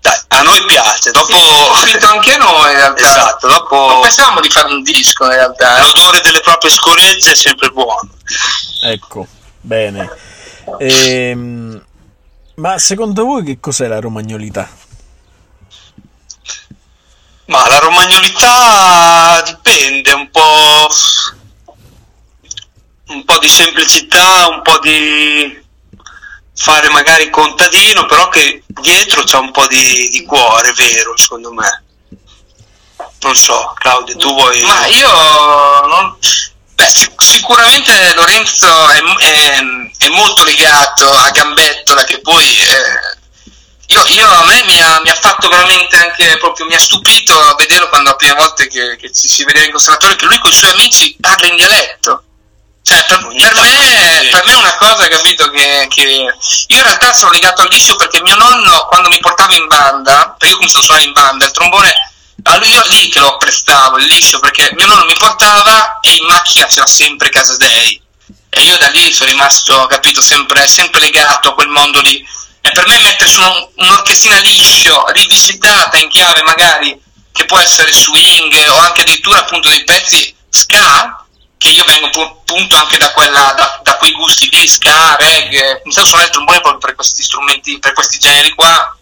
dai, 0.00 0.16
a 0.28 0.42
noi 0.42 0.62
piace, 0.66 1.10
dopo... 1.10 1.34
Ho 1.34 1.76
scritto 1.78 2.06
anche 2.06 2.36
noi 2.36 2.72
in 2.72 2.76
realtà. 2.76 3.06
Esatto, 3.06 3.48
dopo... 3.48 3.74
Non 3.74 4.00
pensavamo 4.02 4.40
di 4.40 4.50
fare 4.50 4.68
un 4.68 4.82
disco 4.82 5.24
in 5.24 5.30
realtà. 5.30 5.78
Eh. 5.78 5.80
L'odore 5.80 6.20
delle 6.20 6.40
proprie 6.40 6.70
scoregge 6.70 7.32
è 7.32 7.34
sempre 7.34 7.70
buono. 7.70 8.10
Ecco, 8.82 9.26
bene. 9.62 10.10
Ehm, 10.78 11.82
ma 12.56 12.78
secondo 12.78 13.24
voi 13.24 13.44
che 13.44 13.60
cos'è 13.60 13.86
la 13.86 13.98
romagnolità? 13.98 14.68
Ma 17.46 17.68
la 17.68 17.78
romagnolità 17.78 19.42
dipende 19.42 20.12
un 20.12 20.30
po'... 20.30 20.88
un 23.08 23.24
po' 23.24 23.38
di 23.38 23.48
semplicità, 23.48 24.48
un 24.48 24.62
po' 24.62 24.78
di 24.78 25.62
fare 26.56 26.88
magari 26.88 27.28
contadino, 27.30 28.06
però 28.06 28.28
che 28.28 28.62
dietro 28.66 29.24
c'è 29.24 29.38
un 29.38 29.50
po' 29.50 29.66
di, 29.66 30.08
di 30.10 30.24
cuore 30.24 30.72
vero, 30.72 31.16
secondo 31.16 31.52
me. 31.52 31.82
Non 33.20 33.34
so, 33.34 33.72
Claudio, 33.76 34.16
tu 34.16 34.32
vuoi... 34.32 34.62
Ma 34.62 34.86
io 34.86 35.10
non... 35.86 36.16
Beh, 36.74 36.86
sic- 36.86 37.22
sicuramente 37.22 38.14
Lorenzo 38.14 38.88
è, 38.88 39.00
è, 39.18 39.58
è, 39.98 40.08
molto 40.08 40.44
legato 40.44 41.10
a 41.10 41.30
Gambettola 41.30 42.04
che 42.04 42.20
poi... 42.20 42.58
Eh, 42.60 43.22
io, 43.86 44.04
io, 44.06 44.28
a 44.28 44.44
me 44.44 44.64
mi 44.64 44.80
ha, 44.80 45.00
mi 45.02 45.10
ha, 45.10 45.18
fatto 45.20 45.48
veramente 45.48 45.96
anche 45.96 46.36
proprio, 46.38 46.66
mi 46.66 46.74
ha 46.74 46.78
stupito 46.78 47.38
a 47.38 47.54
vederlo 47.54 47.88
quando 47.88 48.10
la 48.10 48.16
prima 48.16 48.34
volta 48.34 48.64
che, 48.64 48.96
che 48.96 49.12
ci 49.12 49.28
si 49.28 49.44
vedeva 49.44 49.64
in 49.64 49.72
conservatorio 49.72 50.16
che 50.16 50.24
lui 50.26 50.38
con 50.38 50.50
i 50.50 50.54
suoi 50.54 50.70
amici 50.70 51.16
parla 51.20 51.48
in 51.48 51.56
dialetto 51.56 52.24
cioè, 52.84 53.02
per, 53.06 53.18
per, 53.18 53.54
me, 53.54 54.28
per, 54.30 54.44
me, 54.44 54.52
è 54.52 54.56
una 54.56 54.76
cosa, 54.76 55.08
capito, 55.08 55.48
che, 55.48 55.86
che, 55.88 56.02
io 56.02 56.76
in 56.76 56.82
realtà 56.82 57.14
sono 57.14 57.32
legato 57.32 57.62
al 57.62 57.68
liscio 57.70 57.96
perché 57.96 58.20
mio 58.20 58.36
nonno, 58.36 58.84
quando 58.90 59.08
mi 59.08 59.18
portava 59.20 59.54
in 59.54 59.66
banda, 59.66 60.34
perché 60.36 60.48
io 60.48 60.52
ho 60.52 60.56
cominciato 60.56 60.80
a 60.80 60.82
suonare 60.82 61.06
in 61.06 61.12
banda, 61.14 61.46
il 61.46 61.50
trombone, 61.52 61.94
a 62.42 62.58
lui 62.58 62.68
io 62.68 62.82
lì 62.88 63.08
che 63.08 63.20
lo 63.20 63.38
prestavo, 63.38 63.96
il 63.96 64.04
liscio, 64.04 64.38
perché 64.38 64.70
mio 64.74 64.84
nonno 64.84 65.06
mi 65.06 65.16
portava 65.16 65.98
e 66.02 66.14
in 66.14 66.26
macchina 66.26 66.66
c'era 66.66 66.86
sempre 66.86 67.30
Casa 67.30 67.56
Dei. 67.56 68.02
E 68.50 68.60
io 68.60 68.76
da 68.76 68.88
lì 68.88 69.10
sono 69.14 69.30
rimasto, 69.30 69.86
capito, 69.86 70.20
sempre, 70.20 70.66
sempre 70.68 71.00
legato 71.00 71.48
a 71.48 71.54
quel 71.54 71.68
mondo 71.68 72.00
lì. 72.02 72.22
Per 72.74 72.86
me 72.86 72.98
mettere 72.98 73.30
su 73.30 73.40
un, 73.40 73.68
un'orchestrina 73.76 74.38
liscio, 74.40 75.04
rivisitata 75.12 75.96
in 75.98 76.08
chiave 76.08 76.42
magari, 76.42 77.00
che 77.32 77.44
può 77.44 77.58
essere 77.58 77.92
swing 77.92 78.52
o 78.68 78.78
anche 78.78 79.02
addirittura 79.02 79.38
appunto 79.38 79.68
dei 79.68 79.84
pezzi 79.84 80.34
ska, 80.48 81.24
che 81.56 81.68
io 81.68 81.84
vengo 81.84 82.06
appunto 82.06 82.76
anche 82.76 82.98
da, 82.98 83.12
quella, 83.12 83.54
da, 83.56 83.80
da, 83.82 83.96
quei 83.96 84.12
gusti 84.12 84.48
di 84.48 84.66
ska, 84.66 85.16
reggae, 85.16 85.82
mi 85.84 85.92
stavo 85.92 86.06
suonare 86.06 86.28
il 86.28 86.34
trombone 86.34 86.60
proprio 86.60 86.80
per 86.80 86.94
questi 86.94 87.22
strumenti, 87.22 87.78
per 87.78 87.92
questi 87.92 88.18
generi 88.18 88.50
qua, 88.54 88.96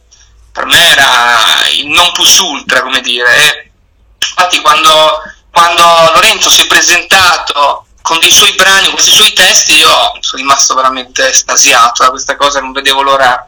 per 0.53 0.67
me 0.67 0.91
era 0.91 1.67
il 1.71 1.89
non 1.89 2.13
plus 2.13 2.39
ultra, 2.39 2.83
come 2.83 3.01
dire. 3.01 3.35
E 3.37 3.71
infatti 4.19 4.61
quando, 4.61 5.23
quando 5.51 5.83
Lorenzo 6.15 6.51
si 6.51 6.63
è 6.63 6.67
presentato 6.67 7.87
con 8.03 8.19
dei 8.19 8.31
suoi 8.31 8.53
brani, 8.55 8.87
con 8.87 8.95
questi 8.95 9.13
suoi 9.13 9.33
testi, 9.33 9.77
io 9.77 9.89
sono 10.21 10.43
rimasto 10.43 10.75
veramente 10.75 11.29
estasiato 11.29 12.03
da 12.03 12.11
questa 12.11 12.37
cosa, 12.37 12.61
non 12.61 12.73
vedevo 12.73 13.03
l'ora. 13.03 13.47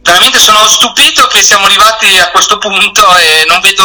Veramente 0.00 0.38
sono 0.38 0.66
stupito 0.66 1.26
che 1.28 1.42
siamo 1.42 1.64
arrivati 1.64 2.18
a 2.18 2.30
questo 2.30 2.58
punto 2.58 3.16
e 3.16 3.44
non 3.48 3.60
vedo 3.60 3.84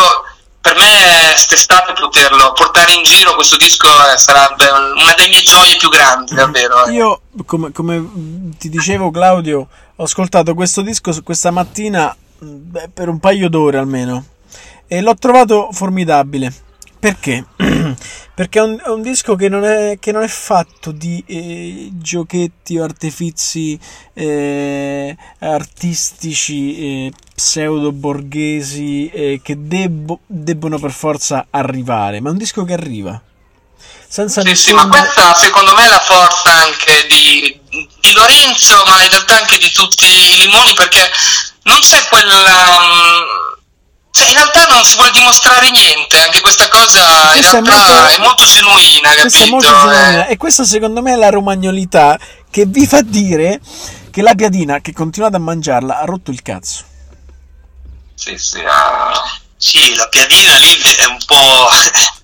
per 0.61 0.75
me 0.75 1.31
quest'estate 1.31 1.93
poterlo 1.93 2.51
portare 2.51 2.93
in 2.93 3.03
giro 3.03 3.33
questo 3.33 3.55
disco 3.55 3.87
eh, 3.87 4.17
sarebbe 4.17 4.65
una 4.69 5.13
delle 5.15 5.29
mie 5.29 5.41
gioie 5.41 5.77
più 5.77 5.87
grandi 5.87 6.35
davvero 6.35 6.85
eh. 6.85 6.91
io 6.91 7.21
come, 7.45 7.71
come, 7.71 8.51
ti 8.57 8.67
dicevo 8.67 9.09
Claudio 9.09 9.67
ho 9.95 10.03
ascoltato 10.03 10.53
questo 10.53 10.81
disco 10.81 11.13
questa 11.23 11.51
mattina 11.51 12.13
beh, 12.37 12.89
per 12.93 13.07
un 13.07 13.19
paio 13.19 13.47
d'ore 13.47 13.77
almeno 13.77 14.25
e 14.85 14.99
l'ho 14.99 15.15
trovato 15.15 15.69
formidabile 15.71 16.53
perché? 16.99 17.45
Perché 18.39 18.60
è 18.60 18.62
un, 18.62 18.81
è 18.81 18.88
un 18.88 19.01
disco 19.01 19.36
che 19.36 19.50
non 19.50 19.65
è, 19.65 19.98
che 20.00 20.13
non 20.13 20.24
è, 20.24 20.27
fatto 20.29 20.91
di 20.91 21.22
eh, 21.27 21.89
giochetti 21.91 22.77
o 22.77 22.86
artifici 22.86 23.77
eh, 24.13 25.13
artistici 25.39 26.77
eh, 26.77 27.12
pseudo 27.36 27.91
borghesi 27.91 29.10
eh, 29.10 29.41
che 29.43 29.55
debbo, 29.58 30.22
debbono 30.25 30.79
per 30.79 30.93
forza 30.93 31.48
arrivare, 31.50 32.22
ma 32.22 32.29
è 32.29 32.31
un 32.31 32.38
disco 32.38 32.63
che 32.63 32.72
arriva. 32.72 33.22
Senza 34.08 34.39
sì, 34.39 34.48
nessun... 34.48 34.67
sì, 34.67 34.74
ma 34.74 34.88
questa 34.88 35.34
secondo 35.34 35.75
me 35.75 35.84
è 35.84 35.89
la 35.89 36.00
forza 36.00 36.53
anche 36.53 37.08
di, 37.10 37.60
di 38.00 38.13
Lorenzo, 38.13 38.81
ma 38.88 39.03
in 39.03 39.10
realtà 39.10 39.36
anche 39.36 39.58
di 39.58 39.69
tutti 39.69 40.05
i 40.05 40.38
limoni, 40.38 40.74
perché 40.75 41.12
non 41.63 41.79
c'è 41.81 42.08
quella. 42.08 42.38
Um 42.38 43.48
cioè, 44.19 44.27
in 44.27 44.36
realtà 44.36 44.58
non 44.73 44.83
si 44.83 44.95
vuole 44.95 45.11
dimostrare 45.11 45.69
niente, 45.71 46.19
anche 46.19 46.41
questa 46.41 46.67
cosa 46.67 47.27
questa 47.31 47.57
in 47.57 47.65
realtà 47.65 47.88
è 47.88 47.97
molto, 47.97 48.15
è 48.15 48.19
molto 48.19 48.45
genuina, 48.45 49.13
capito? 49.15 49.43
È 49.43 49.47
molto 49.47 49.67
genuina. 49.67 50.27
Eh. 50.27 50.31
E 50.31 50.38
questa 50.38 50.63
secondo 50.63 51.01
me 51.01 51.13
è 51.13 51.15
la 51.15 51.29
romagnolità 51.29 52.17
che 52.49 52.65
vi 52.65 52.85
fa 52.88 53.01
dire 53.01 53.59
che 54.11 54.21
la 54.21 54.33
piadina 54.35 54.79
che 54.81 54.93
continuate 54.93 55.35
a 55.35 55.39
mangiarla 55.39 55.99
ha 55.99 56.05
rotto 56.05 56.31
il 56.31 56.41
cazzo. 56.41 56.83
Sì, 58.15 58.38
sì, 58.38 58.59
ah. 58.67 59.39
sì 59.55 59.95
la 59.95 60.07
piadina 60.09 60.55
lì 60.57 60.81
è 60.97 61.05
un 61.05 61.19
po'... 61.25 61.69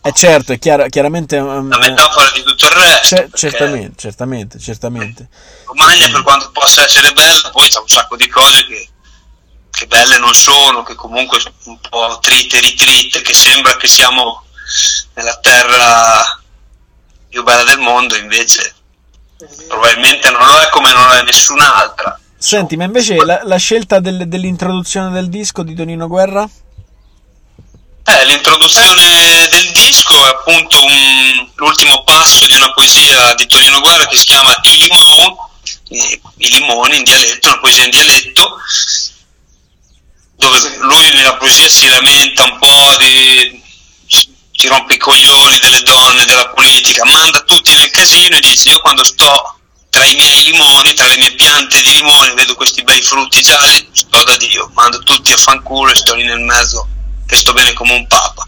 Eh 0.01 0.11
certo, 0.13 0.51
è 0.51 0.59
chiaro, 0.59 0.87
chiaramente... 0.87 1.37
Um, 1.37 1.69
la 1.69 1.77
metafora 1.79 2.29
di 2.31 2.43
tutto 2.43 2.65
il 2.65 2.71
resto. 2.71 3.15
C- 3.15 3.37
certamente, 3.37 3.93
certamente, 3.97 4.59
certamente. 4.59 5.29
Romagna 5.65 6.09
per 6.09 6.21
quanto 6.21 6.51
possa 6.51 6.83
essere 6.83 7.11
bella, 7.13 7.49
poi 7.51 7.69
c'è 7.69 7.79
un 7.79 7.87
sacco 7.87 8.15
di 8.15 8.27
cose 8.27 8.65
che 8.67 8.89
che 9.75 9.87
belle 9.87 10.17
non 10.17 10.33
sono, 10.33 10.83
che 10.83 10.95
comunque 10.95 11.39
sono 11.39 11.55
un 11.65 11.79
po' 11.79 12.17
trite, 12.21 12.59
ritrite, 12.59 13.21
che 13.21 13.33
sembra 13.33 13.75
che 13.75 13.87
siamo 13.87 14.43
nella 15.13 15.37
terra 15.39 16.41
più 17.29 17.43
bella 17.43 17.63
del 17.63 17.79
mondo, 17.79 18.15
invece 18.15 18.73
probabilmente 19.67 20.29
non 20.31 20.45
lo 20.47 20.59
è 20.61 20.69
come 20.69 20.93
non 20.93 21.07
lo 21.07 21.13
è 21.13 21.23
nessun'altra. 21.23 22.17
Senti, 22.37 22.77
ma 22.77 22.85
invece 22.85 23.15
la, 23.25 23.41
la 23.43 23.57
scelta 23.57 23.99
del, 23.99 24.27
dell'introduzione 24.27 25.11
del 25.11 25.29
disco 25.29 25.61
di 25.63 25.75
Tonino 25.75 26.07
Guerra? 26.07 26.47
Eh, 28.07 28.25
l'introduzione 28.25 29.47
del 29.49 29.71
disco 29.71 30.13
è 30.25 30.29
appunto 30.29 30.83
un, 30.85 31.49
l'ultimo 31.55 32.03
passo 32.03 32.45
di 32.45 32.55
una 32.55 32.71
poesia 32.71 33.33
di 33.33 33.47
Tonino 33.47 33.81
Guerra 33.81 34.05
che 34.05 34.15
si 34.15 34.25
chiama 34.25 34.55
I 34.63 34.77
limoni, 34.77 35.35
i 36.37 36.49
limoni 36.49 36.97
in 36.97 37.03
dialetto, 37.03 37.47
una 37.47 37.59
poesia 37.59 37.83
in 37.83 37.89
dialetto, 37.89 38.57
dove 40.35 40.77
lui 40.79 41.11
nella 41.11 41.35
poesia 41.37 41.69
si 41.69 41.87
lamenta 41.87 42.43
un 42.43 42.57
po' 42.59 42.97
di 42.97 43.63
ci 44.55 44.67
rompe 44.67 44.93
i 44.93 44.97
coglioni 44.97 45.59
delle 45.59 45.81
donne, 45.81 46.25
della 46.25 46.47
politica, 46.49 47.03
manda 47.05 47.41
tutti 47.41 47.75
nel 47.75 47.89
casino 47.89 48.37
e 48.37 48.39
dice 48.39 48.69
io 48.69 48.79
quando 48.79 49.03
sto 49.03 49.59
tra 49.89 50.05
i 50.05 50.15
miei 50.15 50.43
limoni, 50.51 50.93
tra 50.93 51.07
le 51.07 51.17
mie 51.17 51.33
piante 51.35 51.81
di 51.81 51.91
limoni, 51.93 52.33
vedo 52.33 52.55
questi 52.55 52.83
bei 52.83 53.01
frutti 53.01 53.41
gialli, 53.41 53.87
sto 53.91 54.23
da 54.23 54.35
Dio, 54.37 54.69
mando 54.73 54.99
tutti 55.03 55.31
a 55.31 55.37
fanculo 55.37 55.91
e 55.91 55.95
sto 55.95 56.15
lì 56.15 56.23
nel 56.23 56.39
mezzo 56.39 56.87
che 57.25 57.35
sto 57.35 57.53
bene 57.53 57.73
come 57.73 57.93
un 57.93 58.07
papa. 58.07 58.45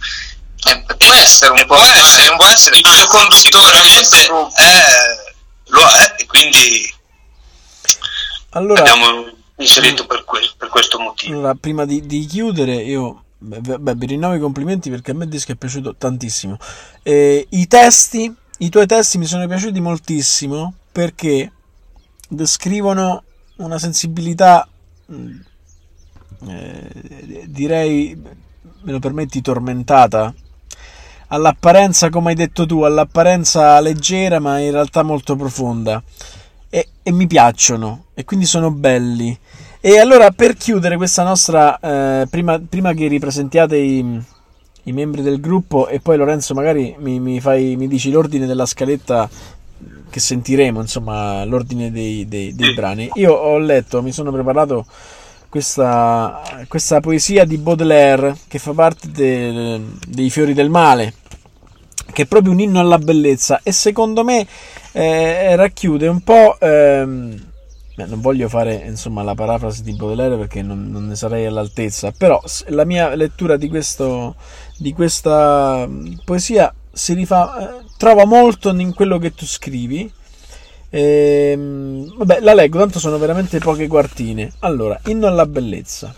Eh, 0.69 0.83
può 0.97 1.13
essere 1.13 1.51
un 1.51 1.65
po', 1.65 1.75
può 1.75 1.83
essere, 1.83 2.35
può 2.35 2.45
essere 2.45 2.77
il 2.77 2.85
filo 2.85 3.07
conduttore 3.07 3.81
di 3.81 3.91
questo 3.93 4.17
gruppo. 4.23 4.55
Eh, 4.57 5.35
lo 5.67 5.87
è, 5.87 6.15
e 6.17 6.25
quindi 6.25 6.95
allora, 8.51 8.79
abbiamo 8.79 9.36
inserito 9.57 10.05
per, 10.05 10.23
que- 10.23 10.51
per 10.57 10.69
questo 10.69 10.99
motivo. 10.99 11.37
Allora, 11.37 11.55
prima 11.55 11.85
di, 11.85 12.05
di 12.05 12.25
chiudere, 12.25 12.75
io 12.75 13.23
beh, 13.37 13.95
vi 13.95 14.05
rinnovo 14.05 14.35
i 14.35 14.39
complimenti 14.39 14.89
perché 14.89 15.11
a 15.11 15.13
me 15.13 15.25
il 15.25 15.29
disco 15.29 15.51
è 15.51 15.55
piaciuto 15.55 15.95
tantissimo. 15.95 16.57
Eh, 17.03 17.45
I 17.49 17.67
testi, 17.67 18.33
i 18.59 18.69
tuoi 18.69 18.87
testi 18.87 19.17
mi 19.17 19.25
sono 19.25 19.47
piaciuti 19.47 19.79
moltissimo 19.79 20.73
perché 20.91 21.51
descrivono 22.27 23.23
una 23.57 23.79
sensibilità, 23.79 24.67
mm, 25.11 25.39
eh, 26.47 27.43
direi, 27.47 28.15
me 28.81 28.91
lo 28.91 28.99
permetti, 28.99 29.41
tormentata. 29.41 30.33
All'apparenza, 31.29 32.09
come 32.09 32.29
hai 32.29 32.35
detto 32.35 32.65
tu, 32.65 32.83
all'apparenza 32.83 33.79
leggera, 33.81 34.39
ma 34.39 34.59
in 34.59 34.71
realtà 34.71 35.03
molto 35.03 35.35
profonda. 35.35 36.01
E, 36.69 36.87
e 37.01 37.11
mi 37.11 37.27
piacciono, 37.27 38.05
e 38.13 38.25
quindi 38.25 38.45
sono 38.45 38.71
belli. 38.71 39.37
E 39.79 39.99
allora, 39.99 40.31
per 40.31 40.55
chiudere 40.55 40.97
questa 40.97 41.23
nostra, 41.23 41.79
eh, 41.79 42.27
prima, 42.27 42.59
prima, 42.59 42.93
che 42.93 43.07
ripresentiate 43.07 43.77
i, 43.77 44.21
i, 44.83 44.91
membri 44.91 45.21
del 45.21 45.39
gruppo, 45.39 45.87
e 45.87 45.99
poi 45.99 46.17
Lorenzo, 46.17 46.53
magari 46.53 46.95
mi, 46.99 47.19
mi, 47.19 47.39
fai, 47.39 47.75
mi 47.75 47.87
dici 47.87 48.11
l'ordine 48.11 48.45
della 48.45 48.65
scaletta 48.65 49.29
che 50.09 50.19
sentiremo, 50.19 50.81
insomma, 50.81 51.45
l'ordine 51.45 51.91
dei, 51.91 52.27
dei, 52.27 52.53
dei 52.55 52.73
brani. 52.73 53.09
Io 53.15 53.33
ho 53.33 53.57
letto, 53.57 54.01
mi 54.01 54.11
sono 54.11 54.31
preparato 54.31 54.85
questa, 55.49 56.41
questa 56.67 56.99
poesia 56.99 57.45
di 57.45 57.57
Baudelaire 57.57 58.35
che 58.47 58.59
fa 58.59 58.73
parte 58.73 59.09
de, 59.11 59.81
dei 60.07 60.29
fiori 60.29 60.53
del 60.53 60.69
male, 60.69 61.13
che 62.13 62.23
è 62.23 62.25
proprio 62.25 62.51
un 62.51 62.59
inno 62.59 62.79
alla 62.79 62.97
bellezza 62.97 63.61
e 63.63 63.71
secondo 63.71 64.23
me 64.23 64.45
eh, 64.91 65.55
racchiude 65.55 66.07
un 66.07 66.21
po'... 66.21 66.57
Ehm, 66.59 67.45
non 68.05 68.21
voglio 68.21 68.47
fare 68.47 68.75
insomma 68.85 69.23
la 69.23 69.33
parafrasi 69.33 69.81
di 69.81 69.95
Baudelaire 69.95 70.37
perché 70.37 70.61
non, 70.61 70.91
non, 70.91 71.07
ne 71.07 71.15
sarei 71.15 71.47
all'altezza, 71.47 72.11
però 72.11 72.39
la 72.67 72.85
mia 72.85 73.15
lettura 73.15 73.57
di, 73.57 73.67
questo, 73.67 74.35
di 74.77 74.93
questa 74.93 75.89
poesia 76.23 76.71
si 76.91 77.13
rifà, 77.13 77.79
eh, 77.79 77.85
trova 77.97 78.25
molto 78.25 78.69
in 78.69 78.93
quello 78.93 79.17
che 79.17 79.33
tu 79.33 79.45
scrivi. 79.45 80.11
Ehm, 80.89 82.17
vabbè, 82.17 82.39
la 82.41 82.53
leggo, 82.53 82.79
tanto 82.79 82.99
sono 82.99 83.17
veramente 83.17 83.59
poche 83.59 83.87
quartine. 83.87 84.53
Allora, 84.59 84.99
inno 85.05 85.27
alla 85.27 85.45
bellezza. 85.45 86.13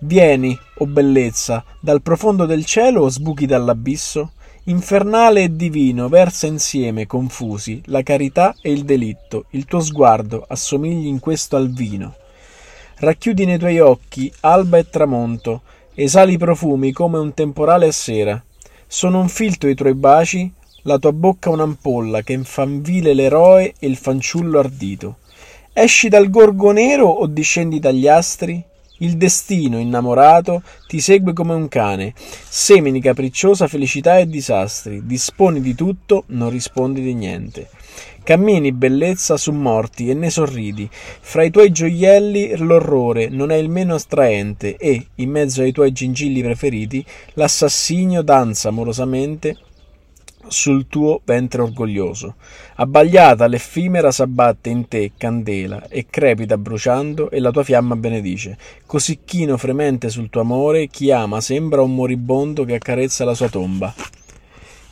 Vieni, 0.00 0.52
o 0.52 0.84
oh 0.84 0.86
bellezza, 0.86 1.64
dal 1.80 2.02
profondo 2.02 2.44
del 2.44 2.64
cielo 2.64 3.02
o 3.02 3.08
sbuchi 3.08 3.46
dall'abisso? 3.46 4.32
Infernale 4.68 5.44
e 5.44 5.54
divino, 5.54 6.08
versa 6.08 6.48
insieme, 6.48 7.06
confusi, 7.06 7.80
la 7.84 8.02
carità 8.02 8.52
e 8.60 8.72
il 8.72 8.84
delitto. 8.84 9.44
Il 9.50 9.64
tuo 9.64 9.78
sguardo 9.78 10.44
assomigli 10.48 11.06
in 11.06 11.20
questo 11.20 11.54
al 11.54 11.70
vino. 11.70 12.16
Racchiudi 12.96 13.44
nei 13.44 13.58
tuoi 13.58 13.78
occhi 13.78 14.32
alba 14.40 14.78
e 14.78 14.90
tramonto, 14.90 15.62
esali 15.94 16.36
profumi 16.36 16.90
come 16.90 17.16
un 17.18 17.32
temporale 17.32 17.86
a 17.86 17.92
sera. 17.92 18.42
Sono 18.88 19.20
un 19.20 19.28
filtro 19.28 19.68
i 19.68 19.76
tuoi 19.76 19.94
baci, 19.94 20.52
la 20.82 20.98
tua 20.98 21.12
bocca 21.12 21.48
un'ampolla 21.48 22.22
che 22.22 22.32
infanvile 22.32 23.14
l'eroe 23.14 23.72
e 23.78 23.86
il 23.86 23.96
fanciullo 23.96 24.58
ardito. 24.58 25.18
Esci 25.72 26.08
dal 26.08 26.28
gorgo 26.28 26.72
nero 26.72 27.06
o 27.06 27.26
discendi 27.28 27.78
dagli 27.78 28.08
astri? 28.08 28.64
Il 28.98 29.18
destino, 29.18 29.78
innamorato, 29.78 30.62
ti 30.86 31.00
segue 31.00 31.34
come 31.34 31.52
un 31.52 31.68
cane. 31.68 32.14
Semini 32.16 33.00
capricciosa 33.00 33.68
felicità 33.68 34.18
e 34.18 34.26
disastri. 34.26 35.04
Disponi 35.04 35.60
di 35.60 35.74
tutto, 35.74 36.24
non 36.28 36.48
rispondi 36.48 37.02
di 37.02 37.12
niente. 37.12 37.68
Cammini, 38.24 38.72
bellezza, 38.72 39.36
su 39.36 39.52
morti 39.52 40.08
e 40.08 40.14
ne 40.14 40.30
sorridi. 40.30 40.88
Fra 40.90 41.42
i 41.42 41.50
tuoi 41.50 41.70
gioielli 41.70 42.56
l'orrore 42.56 43.28
non 43.28 43.50
è 43.50 43.56
il 43.56 43.68
meno 43.68 43.94
attraente 43.94 44.76
e, 44.76 45.08
in 45.16 45.30
mezzo 45.30 45.60
ai 45.60 45.72
tuoi 45.72 45.92
gingilli 45.92 46.42
preferiti, 46.42 47.04
l'assassinio 47.34 48.22
danza 48.22 48.70
amorosamente 48.70 49.58
sul 50.48 50.86
tuo 50.88 51.20
ventre 51.24 51.62
orgoglioso. 51.62 52.34
Abbagliata 52.76 53.46
l'effimera 53.46 54.10
s'abbatte 54.10 54.68
in 54.68 54.88
te 54.88 55.12
candela 55.16 55.88
e 55.88 56.06
crepita 56.08 56.58
bruciando 56.58 57.30
e 57.30 57.40
la 57.40 57.50
tua 57.50 57.64
fiamma 57.64 57.96
benedice. 57.96 58.56
Così 58.86 59.20
chino 59.24 59.56
fremente 59.56 60.08
sul 60.08 60.30
tuo 60.30 60.42
amore, 60.42 60.88
chi 60.88 61.10
ama 61.10 61.40
sembra 61.40 61.82
un 61.82 61.94
moribondo 61.94 62.64
che 62.64 62.74
accarezza 62.74 63.24
la 63.24 63.34
sua 63.34 63.48
tomba. 63.48 63.94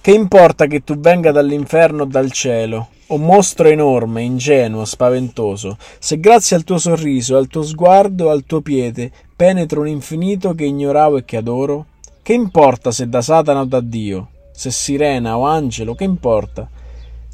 Che 0.01 0.11
importa 0.11 0.67
che 0.67 0.85
tu 0.85 0.99
venga 0.99 1.33
dall'inferno 1.33 2.03
o 2.03 2.07
dal 2.07 2.31
cielo, 2.31 2.88
o 3.07 3.17
mostro 3.17 3.69
enorme, 3.69 4.23
ingenuo, 4.23 4.85
spaventoso, 4.85 5.79
se 5.99 6.21
grazie 6.21 6.57
al 6.57 6.64
tuo 6.64 6.79
sorriso, 6.79 7.37
al 7.37 7.49
tuo 7.49 7.62
sguardo, 7.62 8.31
al 8.31 8.45
tuo 8.45 8.61
piede, 8.61 9.11
penetro 9.35 9.81
un 9.81 9.88
infinito 9.88 10.55
che 10.55 10.64
ignoravo 10.64 11.19
e 11.19 11.25
che 11.25 11.38
adoro? 11.38 11.87
Che 12.23 12.33
importa 12.33 12.90
se 12.90 13.09
da 13.09 13.21
Satana 13.21 13.61
o 13.61 13.64
da 13.64 13.81
Dio, 13.81 14.29
se 14.55 14.71
sirena 14.71 15.37
o 15.37 15.47
angelo, 15.47 15.95
che 15.95 16.05
importa? 16.05 16.69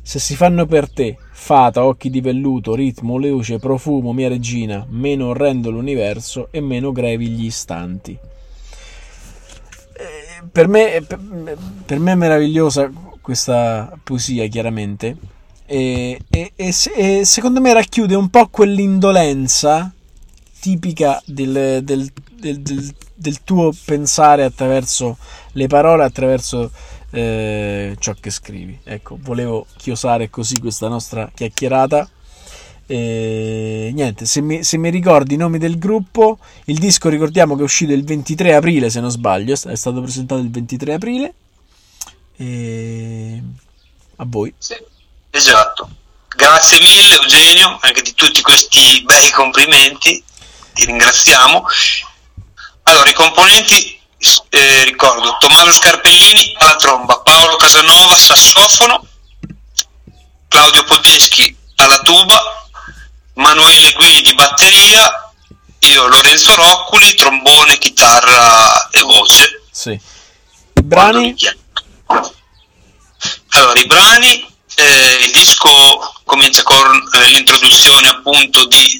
Se 0.02 0.18
si 0.18 0.34
fanno 0.34 0.66
per 0.66 0.90
te, 0.90 1.16
fata, 1.30 1.84
occhi 1.84 2.10
di 2.10 2.20
velluto, 2.20 2.74
ritmo, 2.74 3.18
luce, 3.18 3.58
profumo, 3.58 4.12
mia 4.12 4.28
regina, 4.28 4.86
meno 4.88 5.28
orrendo 5.28 5.70
l'universo 5.70 6.48
e 6.50 6.60
meno 6.60 6.90
grevi 6.90 7.28
gli 7.28 7.44
istanti 7.44 8.18
per 10.50 10.68
me, 10.68 11.04
per 11.86 11.98
me 11.98 12.12
è 12.12 12.14
meravigliosa 12.14 12.90
questa 13.20 13.92
poesia, 14.02 14.46
chiaramente. 14.46 15.16
E, 15.66 16.18
e, 16.28 16.52
e, 16.56 16.74
e, 16.96 17.24
secondo 17.24 17.60
me 17.60 17.72
racchiude 17.72 18.14
un 18.14 18.28
po' 18.28 18.48
quell'indolenza 18.48 19.92
tipica 20.58 21.22
del, 21.24 21.80
del, 21.82 22.10
del, 22.34 22.94
del 23.14 23.44
tuo 23.44 23.72
pensare 23.84 24.42
attraverso 24.42 25.16
le 25.52 25.66
parole, 25.68 26.04
attraverso 26.04 26.70
eh, 27.10 27.96
ciò 27.98 28.14
che 28.20 28.30
scrivi. 28.30 28.78
Ecco, 28.84 29.18
volevo 29.20 29.66
chiosare 29.76 30.30
così 30.30 30.58
questa 30.58 30.88
nostra 30.88 31.30
chiacchierata. 31.34 32.08
E 32.86 33.90
niente, 33.94 34.26
se 34.26 34.40
mi, 34.40 34.64
se 34.64 34.76
mi, 34.76 34.90
ricordi 34.90 35.34
i 35.34 35.36
nomi 35.36 35.58
del 35.58 35.78
gruppo, 35.78 36.38
il 36.64 36.78
disco 36.78 37.08
ricordiamo 37.08 37.54
che 37.54 37.60
è 37.60 37.64
uscito 37.64 37.92
il 37.92 38.04
23 38.04 38.54
aprile, 38.54 38.90
se 38.90 39.00
non 39.00 39.10
sbaglio, 39.10 39.52
è 39.52 39.76
stato 39.76 40.00
presentato 40.00 40.40
il 40.40 40.50
23 40.50 40.94
aprile. 40.94 41.34
E 42.36 43.42
a 44.16 44.24
voi. 44.26 44.52
Sì, 44.58 44.74
esatto. 45.30 45.88
Grazie 46.28 46.78
mille 46.78 47.14
Eugenio, 47.14 47.78
anche 47.80 48.02
di 48.02 48.14
tutti 48.14 48.40
questi 48.40 49.02
bei 49.04 49.30
complimenti, 49.30 50.22
ti 50.72 50.84
ringraziamo. 50.84 51.64
Allora, 52.84 53.10
i 53.10 53.14
componenti, 53.14 53.99
eh, 54.50 54.84
ricordo, 54.84 55.36
Tommaso 55.38 55.72
Scarpellini 55.72 56.54
alla 56.58 56.76
tromba, 56.76 57.20
Paolo 57.20 57.56
Casanova 57.56 58.16
sassofono, 58.16 59.06
Claudio 60.48 60.84
Podeschi 60.84 61.56
alla 61.76 61.98
tuba, 62.00 62.68
Manuele 63.34 63.92
Guidi 63.92 64.34
batteria, 64.34 65.32
io 65.80 66.06
Lorenzo 66.08 66.54
Rocculi, 66.54 67.14
trombone, 67.14 67.78
chitarra 67.78 68.88
e 68.90 69.00
voce. 69.00 69.62
Sì. 69.70 69.90
I 69.90 70.82
brani? 70.82 71.34
Allora, 73.48 73.80
i 73.80 73.86
brani, 73.86 74.54
eh, 74.74 75.18
il 75.22 75.30
disco 75.30 75.68
comincia 76.24 76.62
con 76.62 77.08
eh, 77.14 77.26
l'introduzione 77.28 78.08
appunto 78.08 78.66
di 78.66 78.99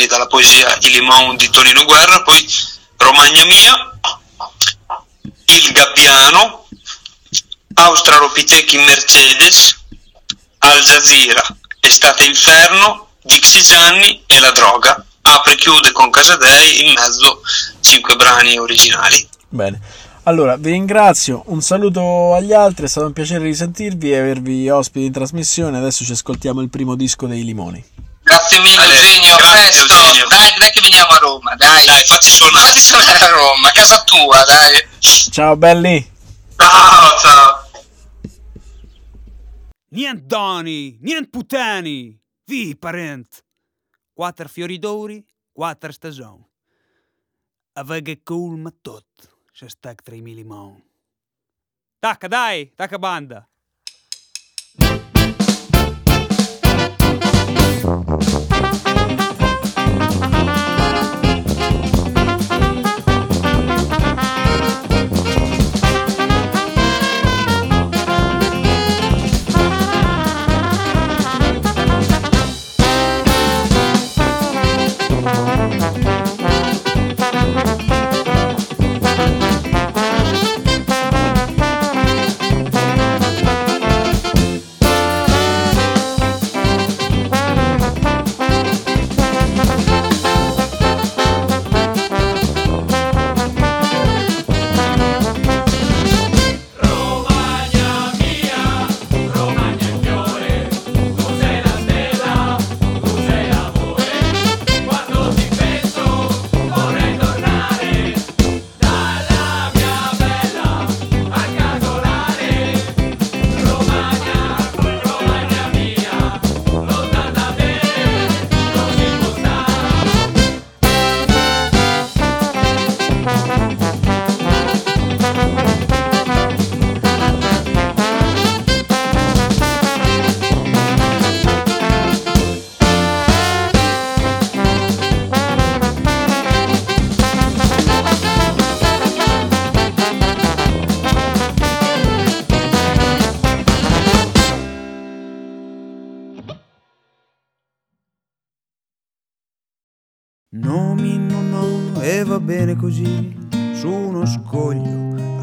quindi 0.00 0.06
dalla 0.06 0.26
poesia 0.26 0.78
Il 0.80 0.92
Limon 0.92 1.36
di 1.36 1.50
Tonino 1.50 1.84
Guerra, 1.84 2.22
poi 2.22 2.46
Romagna 2.96 3.44
Mia, 3.44 3.98
Il 5.46 5.72
Gabbiano, 5.72 6.66
Australopitechi 7.74 8.78
Mercedes, 8.78 9.78
al 10.58 10.80
Jazeera, 10.80 11.42
Estate 11.80 12.24
Inferno, 12.24 13.08
Dixie 13.22 13.60
Gianni 13.60 14.22
e 14.26 14.40
La 14.40 14.52
Droga. 14.52 15.04
Apre 15.22 15.52
e 15.52 15.56
chiude 15.56 15.92
con 15.92 16.10
Casadei, 16.10 16.86
in 16.86 16.92
mezzo 16.94 17.42
cinque 17.80 18.16
brani 18.16 18.58
originali. 18.58 19.28
Bene. 19.48 19.80
Allora, 20.24 20.56
vi 20.56 20.70
ringrazio, 20.70 21.42
un 21.46 21.60
saluto 21.60 22.34
agli 22.34 22.52
altri, 22.52 22.84
è 22.84 22.88
stato 22.88 23.06
un 23.06 23.12
piacere 23.12 23.44
risentirvi 23.44 24.12
e 24.12 24.18
avervi 24.18 24.68
ospiti 24.68 25.06
in 25.06 25.12
trasmissione. 25.12 25.78
Adesso 25.78 26.04
ci 26.04 26.12
ascoltiamo 26.12 26.60
il 26.60 26.68
primo 26.68 26.94
disco 26.94 27.26
dei 27.26 27.42
Limoni. 27.42 27.82
Grazie 28.30 28.60
mille 28.60 28.84
Eugenio, 28.84 29.34
presto. 29.34 29.92
Eugenio. 29.92 30.28
Dai, 30.28 30.54
dai 30.56 30.70
che 30.70 30.80
veniamo 30.80 31.10
a 31.10 31.18
Roma, 31.18 31.56
dai. 31.56 31.84
Dai, 31.84 32.04
fatti 32.04 32.30
suonare. 32.30 32.66
Fatti 32.68 32.78
suonare 32.78 33.24
a 33.24 33.28
Roma, 33.28 33.72
casa 33.72 34.04
tua, 34.04 34.44
dai. 34.44 34.88
Ciao 35.00 35.56
belli. 35.56 36.12
Ciao, 36.54 37.18
ciao. 37.18 37.70
Nient 39.88 40.20
doni, 40.22 40.96
nient 41.00 41.28
putani, 41.28 42.16
vi 42.44 42.76
parent. 42.76 43.44
Quattro 44.12 44.46
fiori 44.46 44.78
d'ori, 44.78 45.26
quattro 45.50 45.90
stagioni. 45.90 46.48
Avega 47.72 48.12
cool 48.22 48.60
ma 48.60 48.72
tot, 48.80 49.08
se 49.50 49.68
stac 49.68 50.02
tra 50.02 50.14
i 50.14 50.22
limon. 50.22 50.80
Tacca 51.98 52.28
dai, 52.28 52.72
tacca 52.76 52.96
banda. 52.96 53.49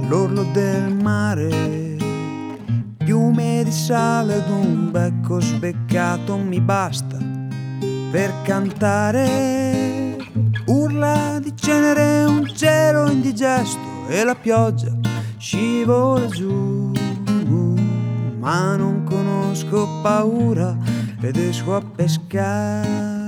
All'orlo 0.07 0.43
del 0.53 0.93
mare. 0.93 1.97
Piume 2.97 3.61
di 3.63 3.71
sale 3.71 4.37
ed 4.37 4.49
un 4.49 4.89
becco 4.89 5.41
speccato 5.41 6.37
mi 6.37 6.61
basta 6.61 7.17
per 8.09 8.33
cantare. 8.43 10.15
Urla 10.67 11.39
di 11.41 11.53
cenere 11.55 12.23
un 12.23 12.45
cielo 12.55 13.09
indigesto 13.09 14.07
e 14.07 14.23
la 14.23 14.35
pioggia 14.35 14.95
scivola 15.37 16.25
giù. 16.27 16.91
Ma 18.39 18.77
non 18.77 19.03
conosco 19.03 19.87
paura 20.01 20.77
ed 21.19 21.35
esco 21.35 21.75
a 21.75 21.81
pescare. 21.81 23.25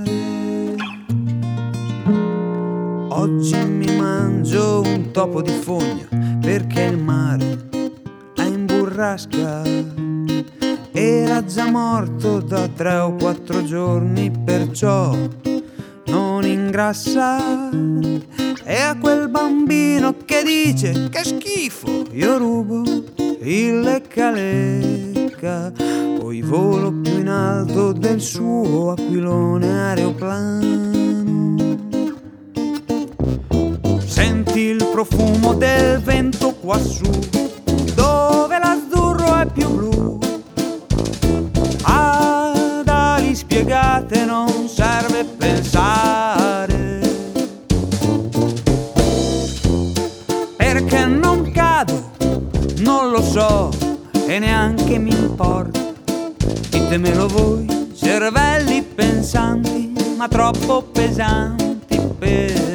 Oggi 3.08 3.56
mi 3.66 3.96
mangio 3.96 4.80
un 4.80 5.10
topo 5.10 5.42
di 5.42 5.52
fogna 5.52 6.19
perché 6.40 6.82
il 6.82 6.98
mare 6.98 7.68
è 8.34 8.42
in 8.42 8.66
burrasca. 8.66 9.62
Era 10.92 11.44
già 11.44 11.70
morto 11.70 12.40
da 12.40 12.66
tre 12.68 12.96
o 12.96 13.14
quattro 13.14 13.64
giorni, 13.64 14.30
perciò 14.30 15.16
non 16.06 16.44
ingrassa. 16.44 17.70
E 18.64 18.80
a 18.80 18.96
quel 18.98 19.28
bambino 19.28 20.14
che 20.24 20.42
dice 20.42 21.08
che 21.08 21.24
schifo, 21.24 22.06
io 22.12 22.38
rubo 22.38 22.82
il 23.42 23.80
lecca 23.80 24.30
lecca. 24.30 25.72
Poi 26.18 26.42
volo 26.42 26.92
più 26.92 27.18
in 27.18 27.28
alto 27.28 27.92
del 27.92 28.20
suo 28.20 28.92
aquilone 28.92 29.66
aeroplano. 29.66 31.19
Senti 34.52 34.66
il 34.66 34.84
profumo 34.90 35.54
del 35.54 36.00
vento 36.00 36.52
quassù, 36.54 37.08
dove 37.94 38.58
l'azzurro 38.58 39.38
è 39.38 39.46
più 39.46 39.68
blu. 39.68 40.18
Ad 41.82 42.88
ali 42.88 43.36
spiegate 43.36 44.24
non 44.24 44.66
serve 44.66 45.24
pensare. 45.24 46.98
Perché 50.56 51.04
non 51.04 51.52
cado, 51.52 52.10
non 52.78 53.10
lo 53.12 53.22
so 53.22 53.70
e 54.26 54.40
neanche 54.40 54.98
mi 54.98 55.10
importa. 55.10 55.78
Ditemelo 56.70 57.28
voi, 57.28 57.92
cervelli 57.94 58.82
pensanti, 58.82 59.92
ma 60.16 60.26
troppo 60.26 60.82
pesanti 60.82 62.00
per 62.18 62.69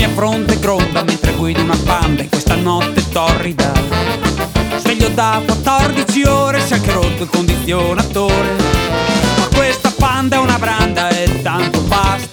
mia 0.00 0.08
fronte 0.08 0.58
gronda 0.58 1.02
mentre 1.04 1.34
guido 1.34 1.60
una 1.60 1.76
banda 1.76 2.22
in 2.22 2.30
questa 2.30 2.54
notte 2.54 3.06
torrida. 3.10 3.70
Sveglio 4.78 5.10
da 5.10 5.42
14 5.44 6.22
ore, 6.24 6.60
si 6.64 6.72
è 6.72 6.76
anche 6.76 6.92
rotto 6.92 7.24
il 7.24 7.28
condizionatore. 7.28 8.56
Ma 9.36 9.48
questa 9.54 9.92
panda 9.94 10.36
è 10.36 10.38
una 10.38 10.58
branda 10.58 11.10
e 11.10 11.42
tanto 11.42 11.80
basta. 11.82 12.29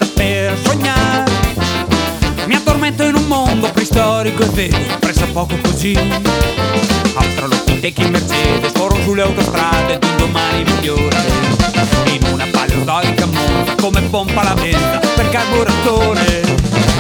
Mi 2.48 2.56
addormento 2.56 3.04
in 3.04 3.16
un 3.16 3.28
mondo 3.28 3.70
preistorico 3.72 4.44
e 4.44 4.48
vedo 4.48 4.98
poco 5.38 5.56
così. 5.62 5.96
Australopitechi 7.14 8.02
in 8.02 8.10
Mercedes, 8.10 8.72
corro 8.72 9.00
sulle 9.04 9.22
autostrade 9.22 10.00
di 10.00 10.08
un 10.08 10.18
domani 10.18 10.64
migliore. 10.64 11.16
In 12.06 12.28
una 12.32 12.48
paleozoica 12.50 13.28
monta 13.28 13.76
come 13.76 14.02
pompa 14.02 14.42
la 14.42 14.56
venta 14.56 14.98
per 15.14 15.30
carburatore. 15.30 16.42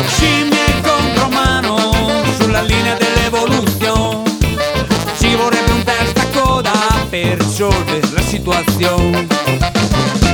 Scimmie 0.06 0.66
in 0.68 0.82
contromano 0.84 1.96
sulla 2.40 2.62
linea 2.62 2.96
dell'evoluzione. 2.96 4.38
Ci 5.18 5.36
vorrebbe 5.36 5.72
un 5.72 5.84
testa 5.84 6.28
coda 6.40 6.74
per 7.10 7.40
risolvere 7.40 8.08
la 8.14 8.22
situazione. 8.22 10.27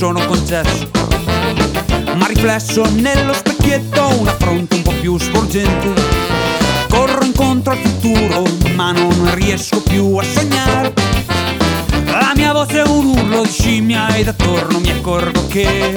Sono 0.00 0.24
concesso. 0.24 0.88
Ma 2.14 2.26
riflesso 2.26 2.86
nello 2.94 3.34
specchietto 3.34 4.08
una 4.18 4.34
fronte 4.34 4.76
un 4.76 4.82
po' 4.82 4.94
più 4.98 5.18
sporgente. 5.18 5.92
Corro 6.88 7.22
incontro 7.22 7.72
al 7.72 7.78
futuro, 7.80 8.44
ma 8.74 8.92
non 8.92 9.34
riesco 9.34 9.82
più 9.82 10.16
a 10.16 10.22
sognare. 10.22 10.94
La 12.06 12.32
mia 12.34 12.54
voce 12.54 12.82
è 12.82 12.88
un 12.88 13.08
urlo 13.08 13.42
di 13.42 13.50
scimmia 13.50 14.08
e 14.14 14.26
attorno 14.26 14.80
mi 14.80 14.90
accorgo 14.90 15.46
che 15.48 15.94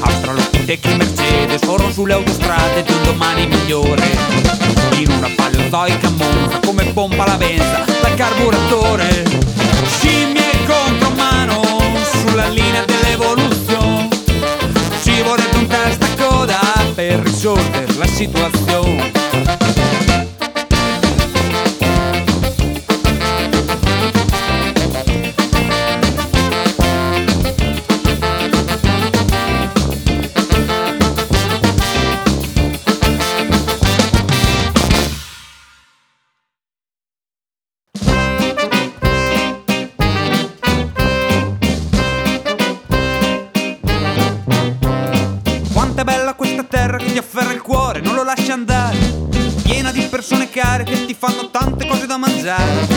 Australopitechi 0.00 0.94
Mercedes 0.96 1.64
corro 1.64 1.90
sulle 1.90 2.12
autostrade 2.12 2.82
di 2.82 2.92
un 2.92 3.02
domani 3.02 3.46
migliore 3.46 4.04
In 4.98 5.10
una 5.10 5.30
paleozoica 5.34 6.10
monza 6.10 6.58
come 6.62 6.84
pompa 6.92 7.26
la 7.26 7.36
benza 7.36 7.82
dal 8.02 8.14
carburatore 8.14 9.24
Scimmie 9.86 10.55
sulla 12.36 12.48
linea 12.48 12.84
dell'evoluzione. 12.84 14.08
Ci 15.02 15.22
vorrebbe 15.22 15.56
un 15.56 15.66
testa 15.66 16.06
coda 16.18 16.60
per 16.94 17.20
risolvere 17.20 17.94
la 17.94 18.06
situazione 18.06 19.85
lasci 48.46 48.50
andare, 48.52 48.96
piena 49.64 49.90
di 49.90 50.02
persone 50.02 50.48
care 50.48 50.84
che 50.84 51.04
ti 51.04 51.14
fanno 51.14 51.50
tante 51.50 51.86
cose 51.86 52.06
da 52.06 52.16
mangiare. 52.16 52.95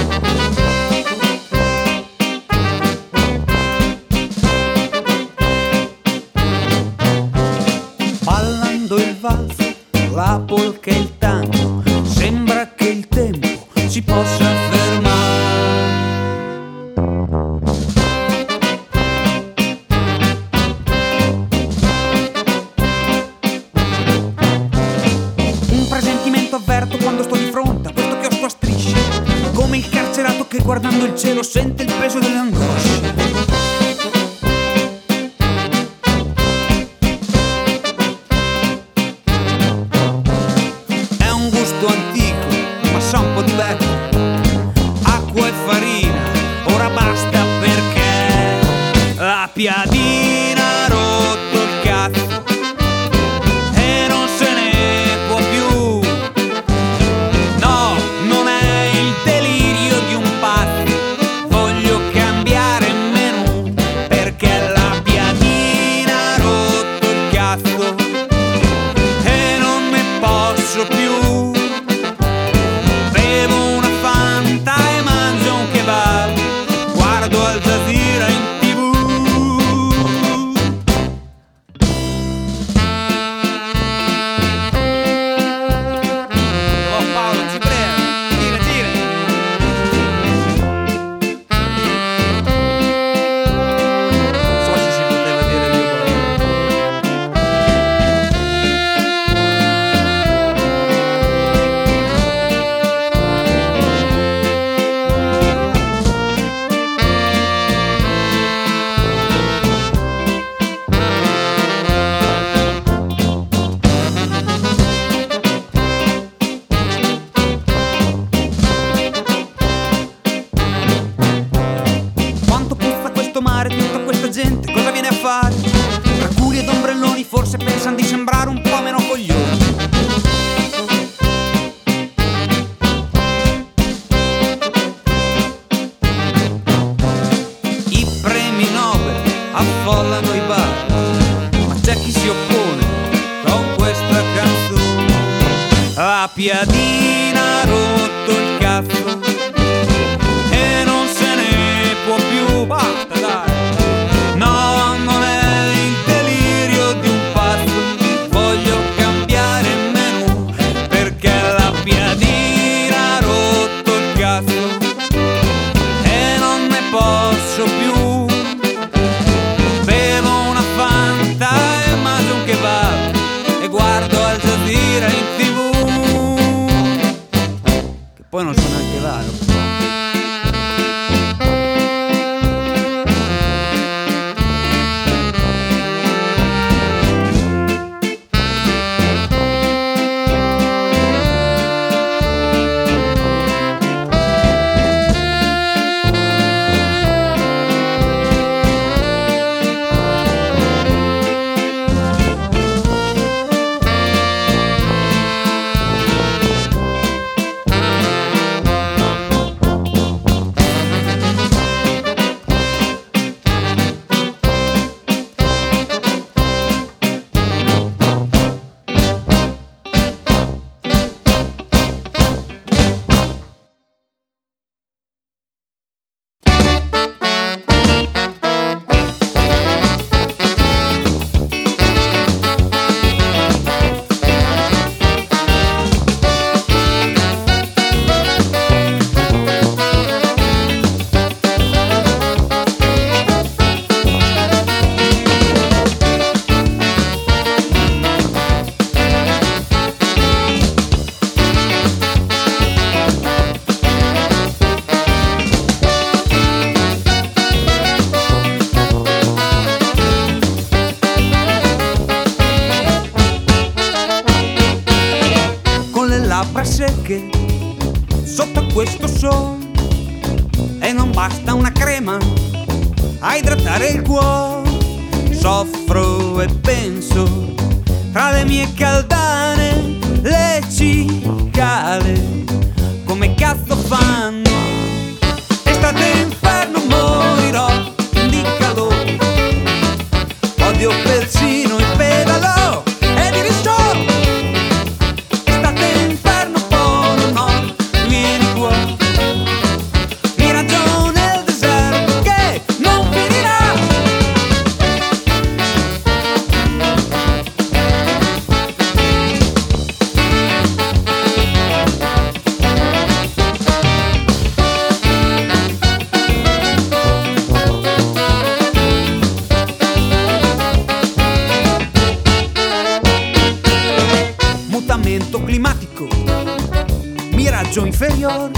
inferiore, 328.01 328.51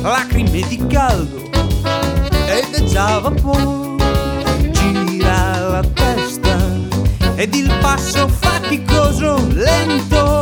lacrime 0.00 0.62
di 0.68 0.86
caldo 0.86 1.50
ed 2.46 2.72
è 2.72 2.84
già 2.84 3.18
vapore, 3.18 4.70
gira 4.70 5.58
la 5.58 5.82
testa 5.92 6.56
ed 7.34 7.52
il 7.52 7.76
passo 7.80 8.28
faticoso, 8.28 9.44
lento 9.50 10.33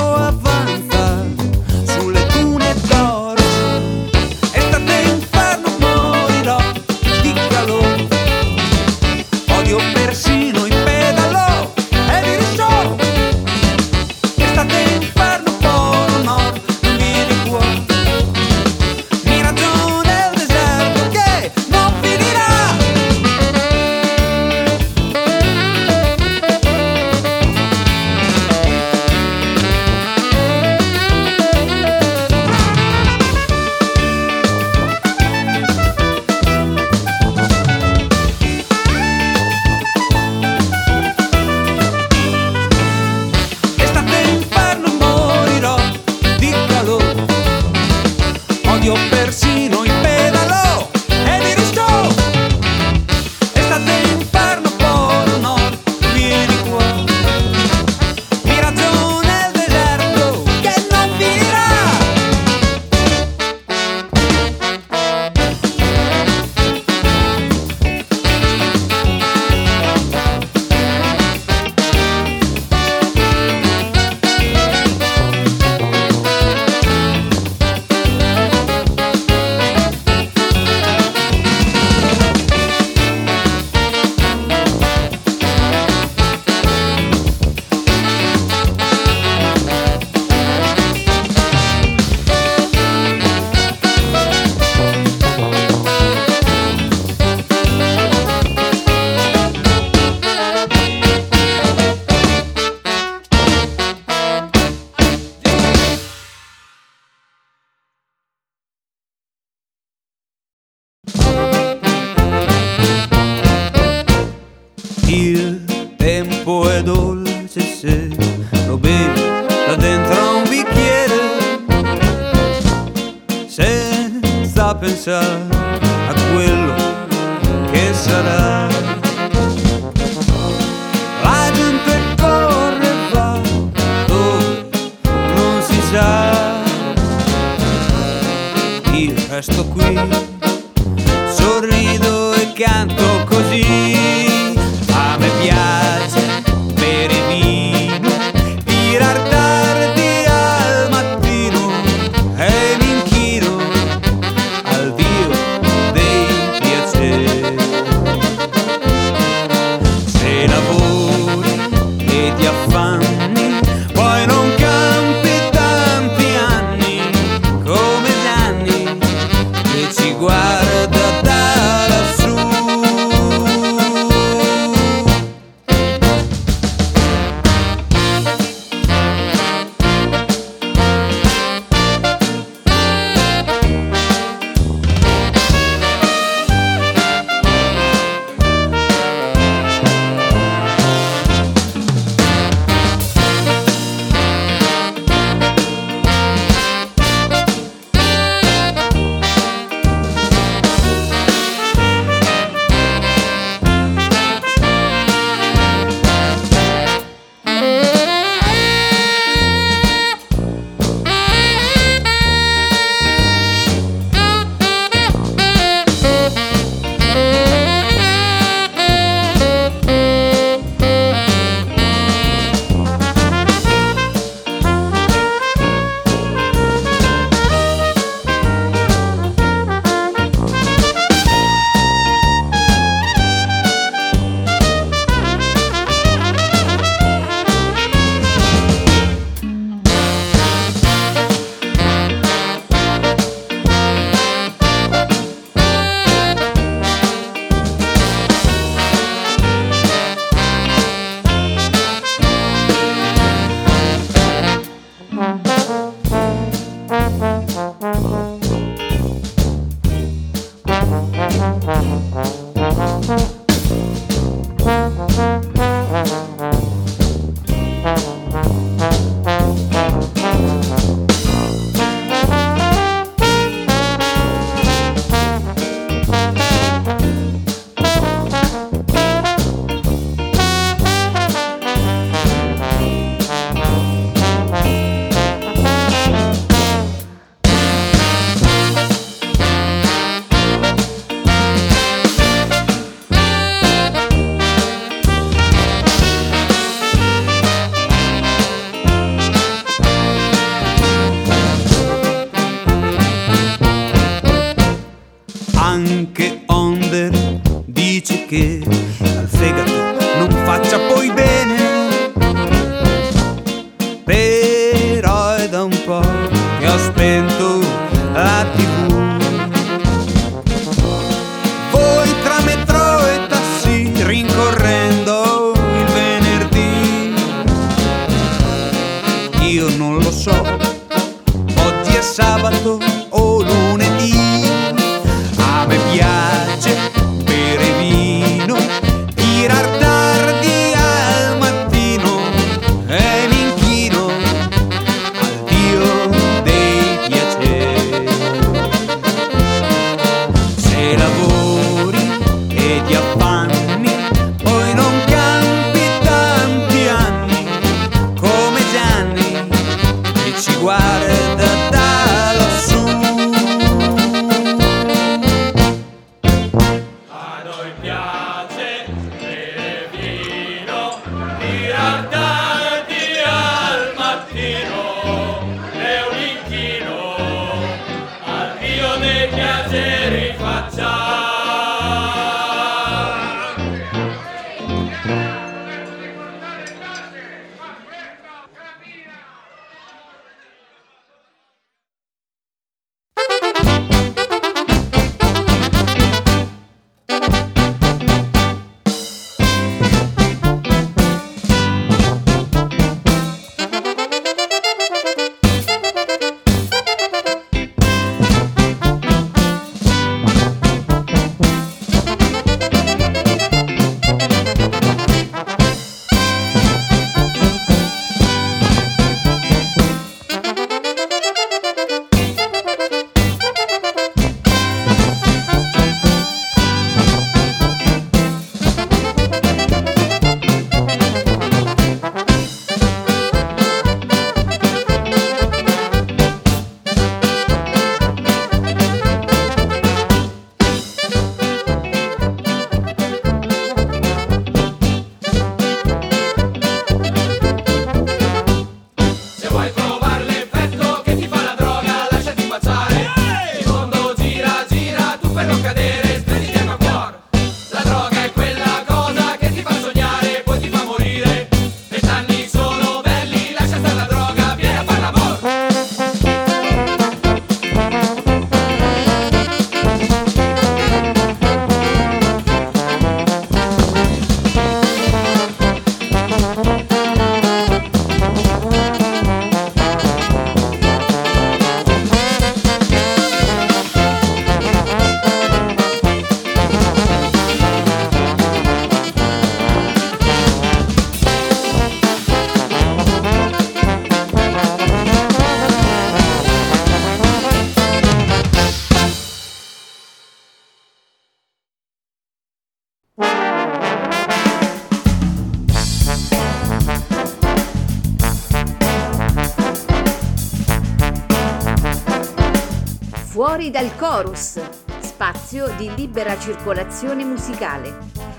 circolazione 516.42 517.22
musicale, 517.24 517.96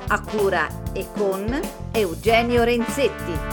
a 0.08 0.20
cura 0.20 0.68
e 0.92 1.08
con 1.14 1.58
Eugenio 1.94 2.64
Renzetti. 2.64 3.53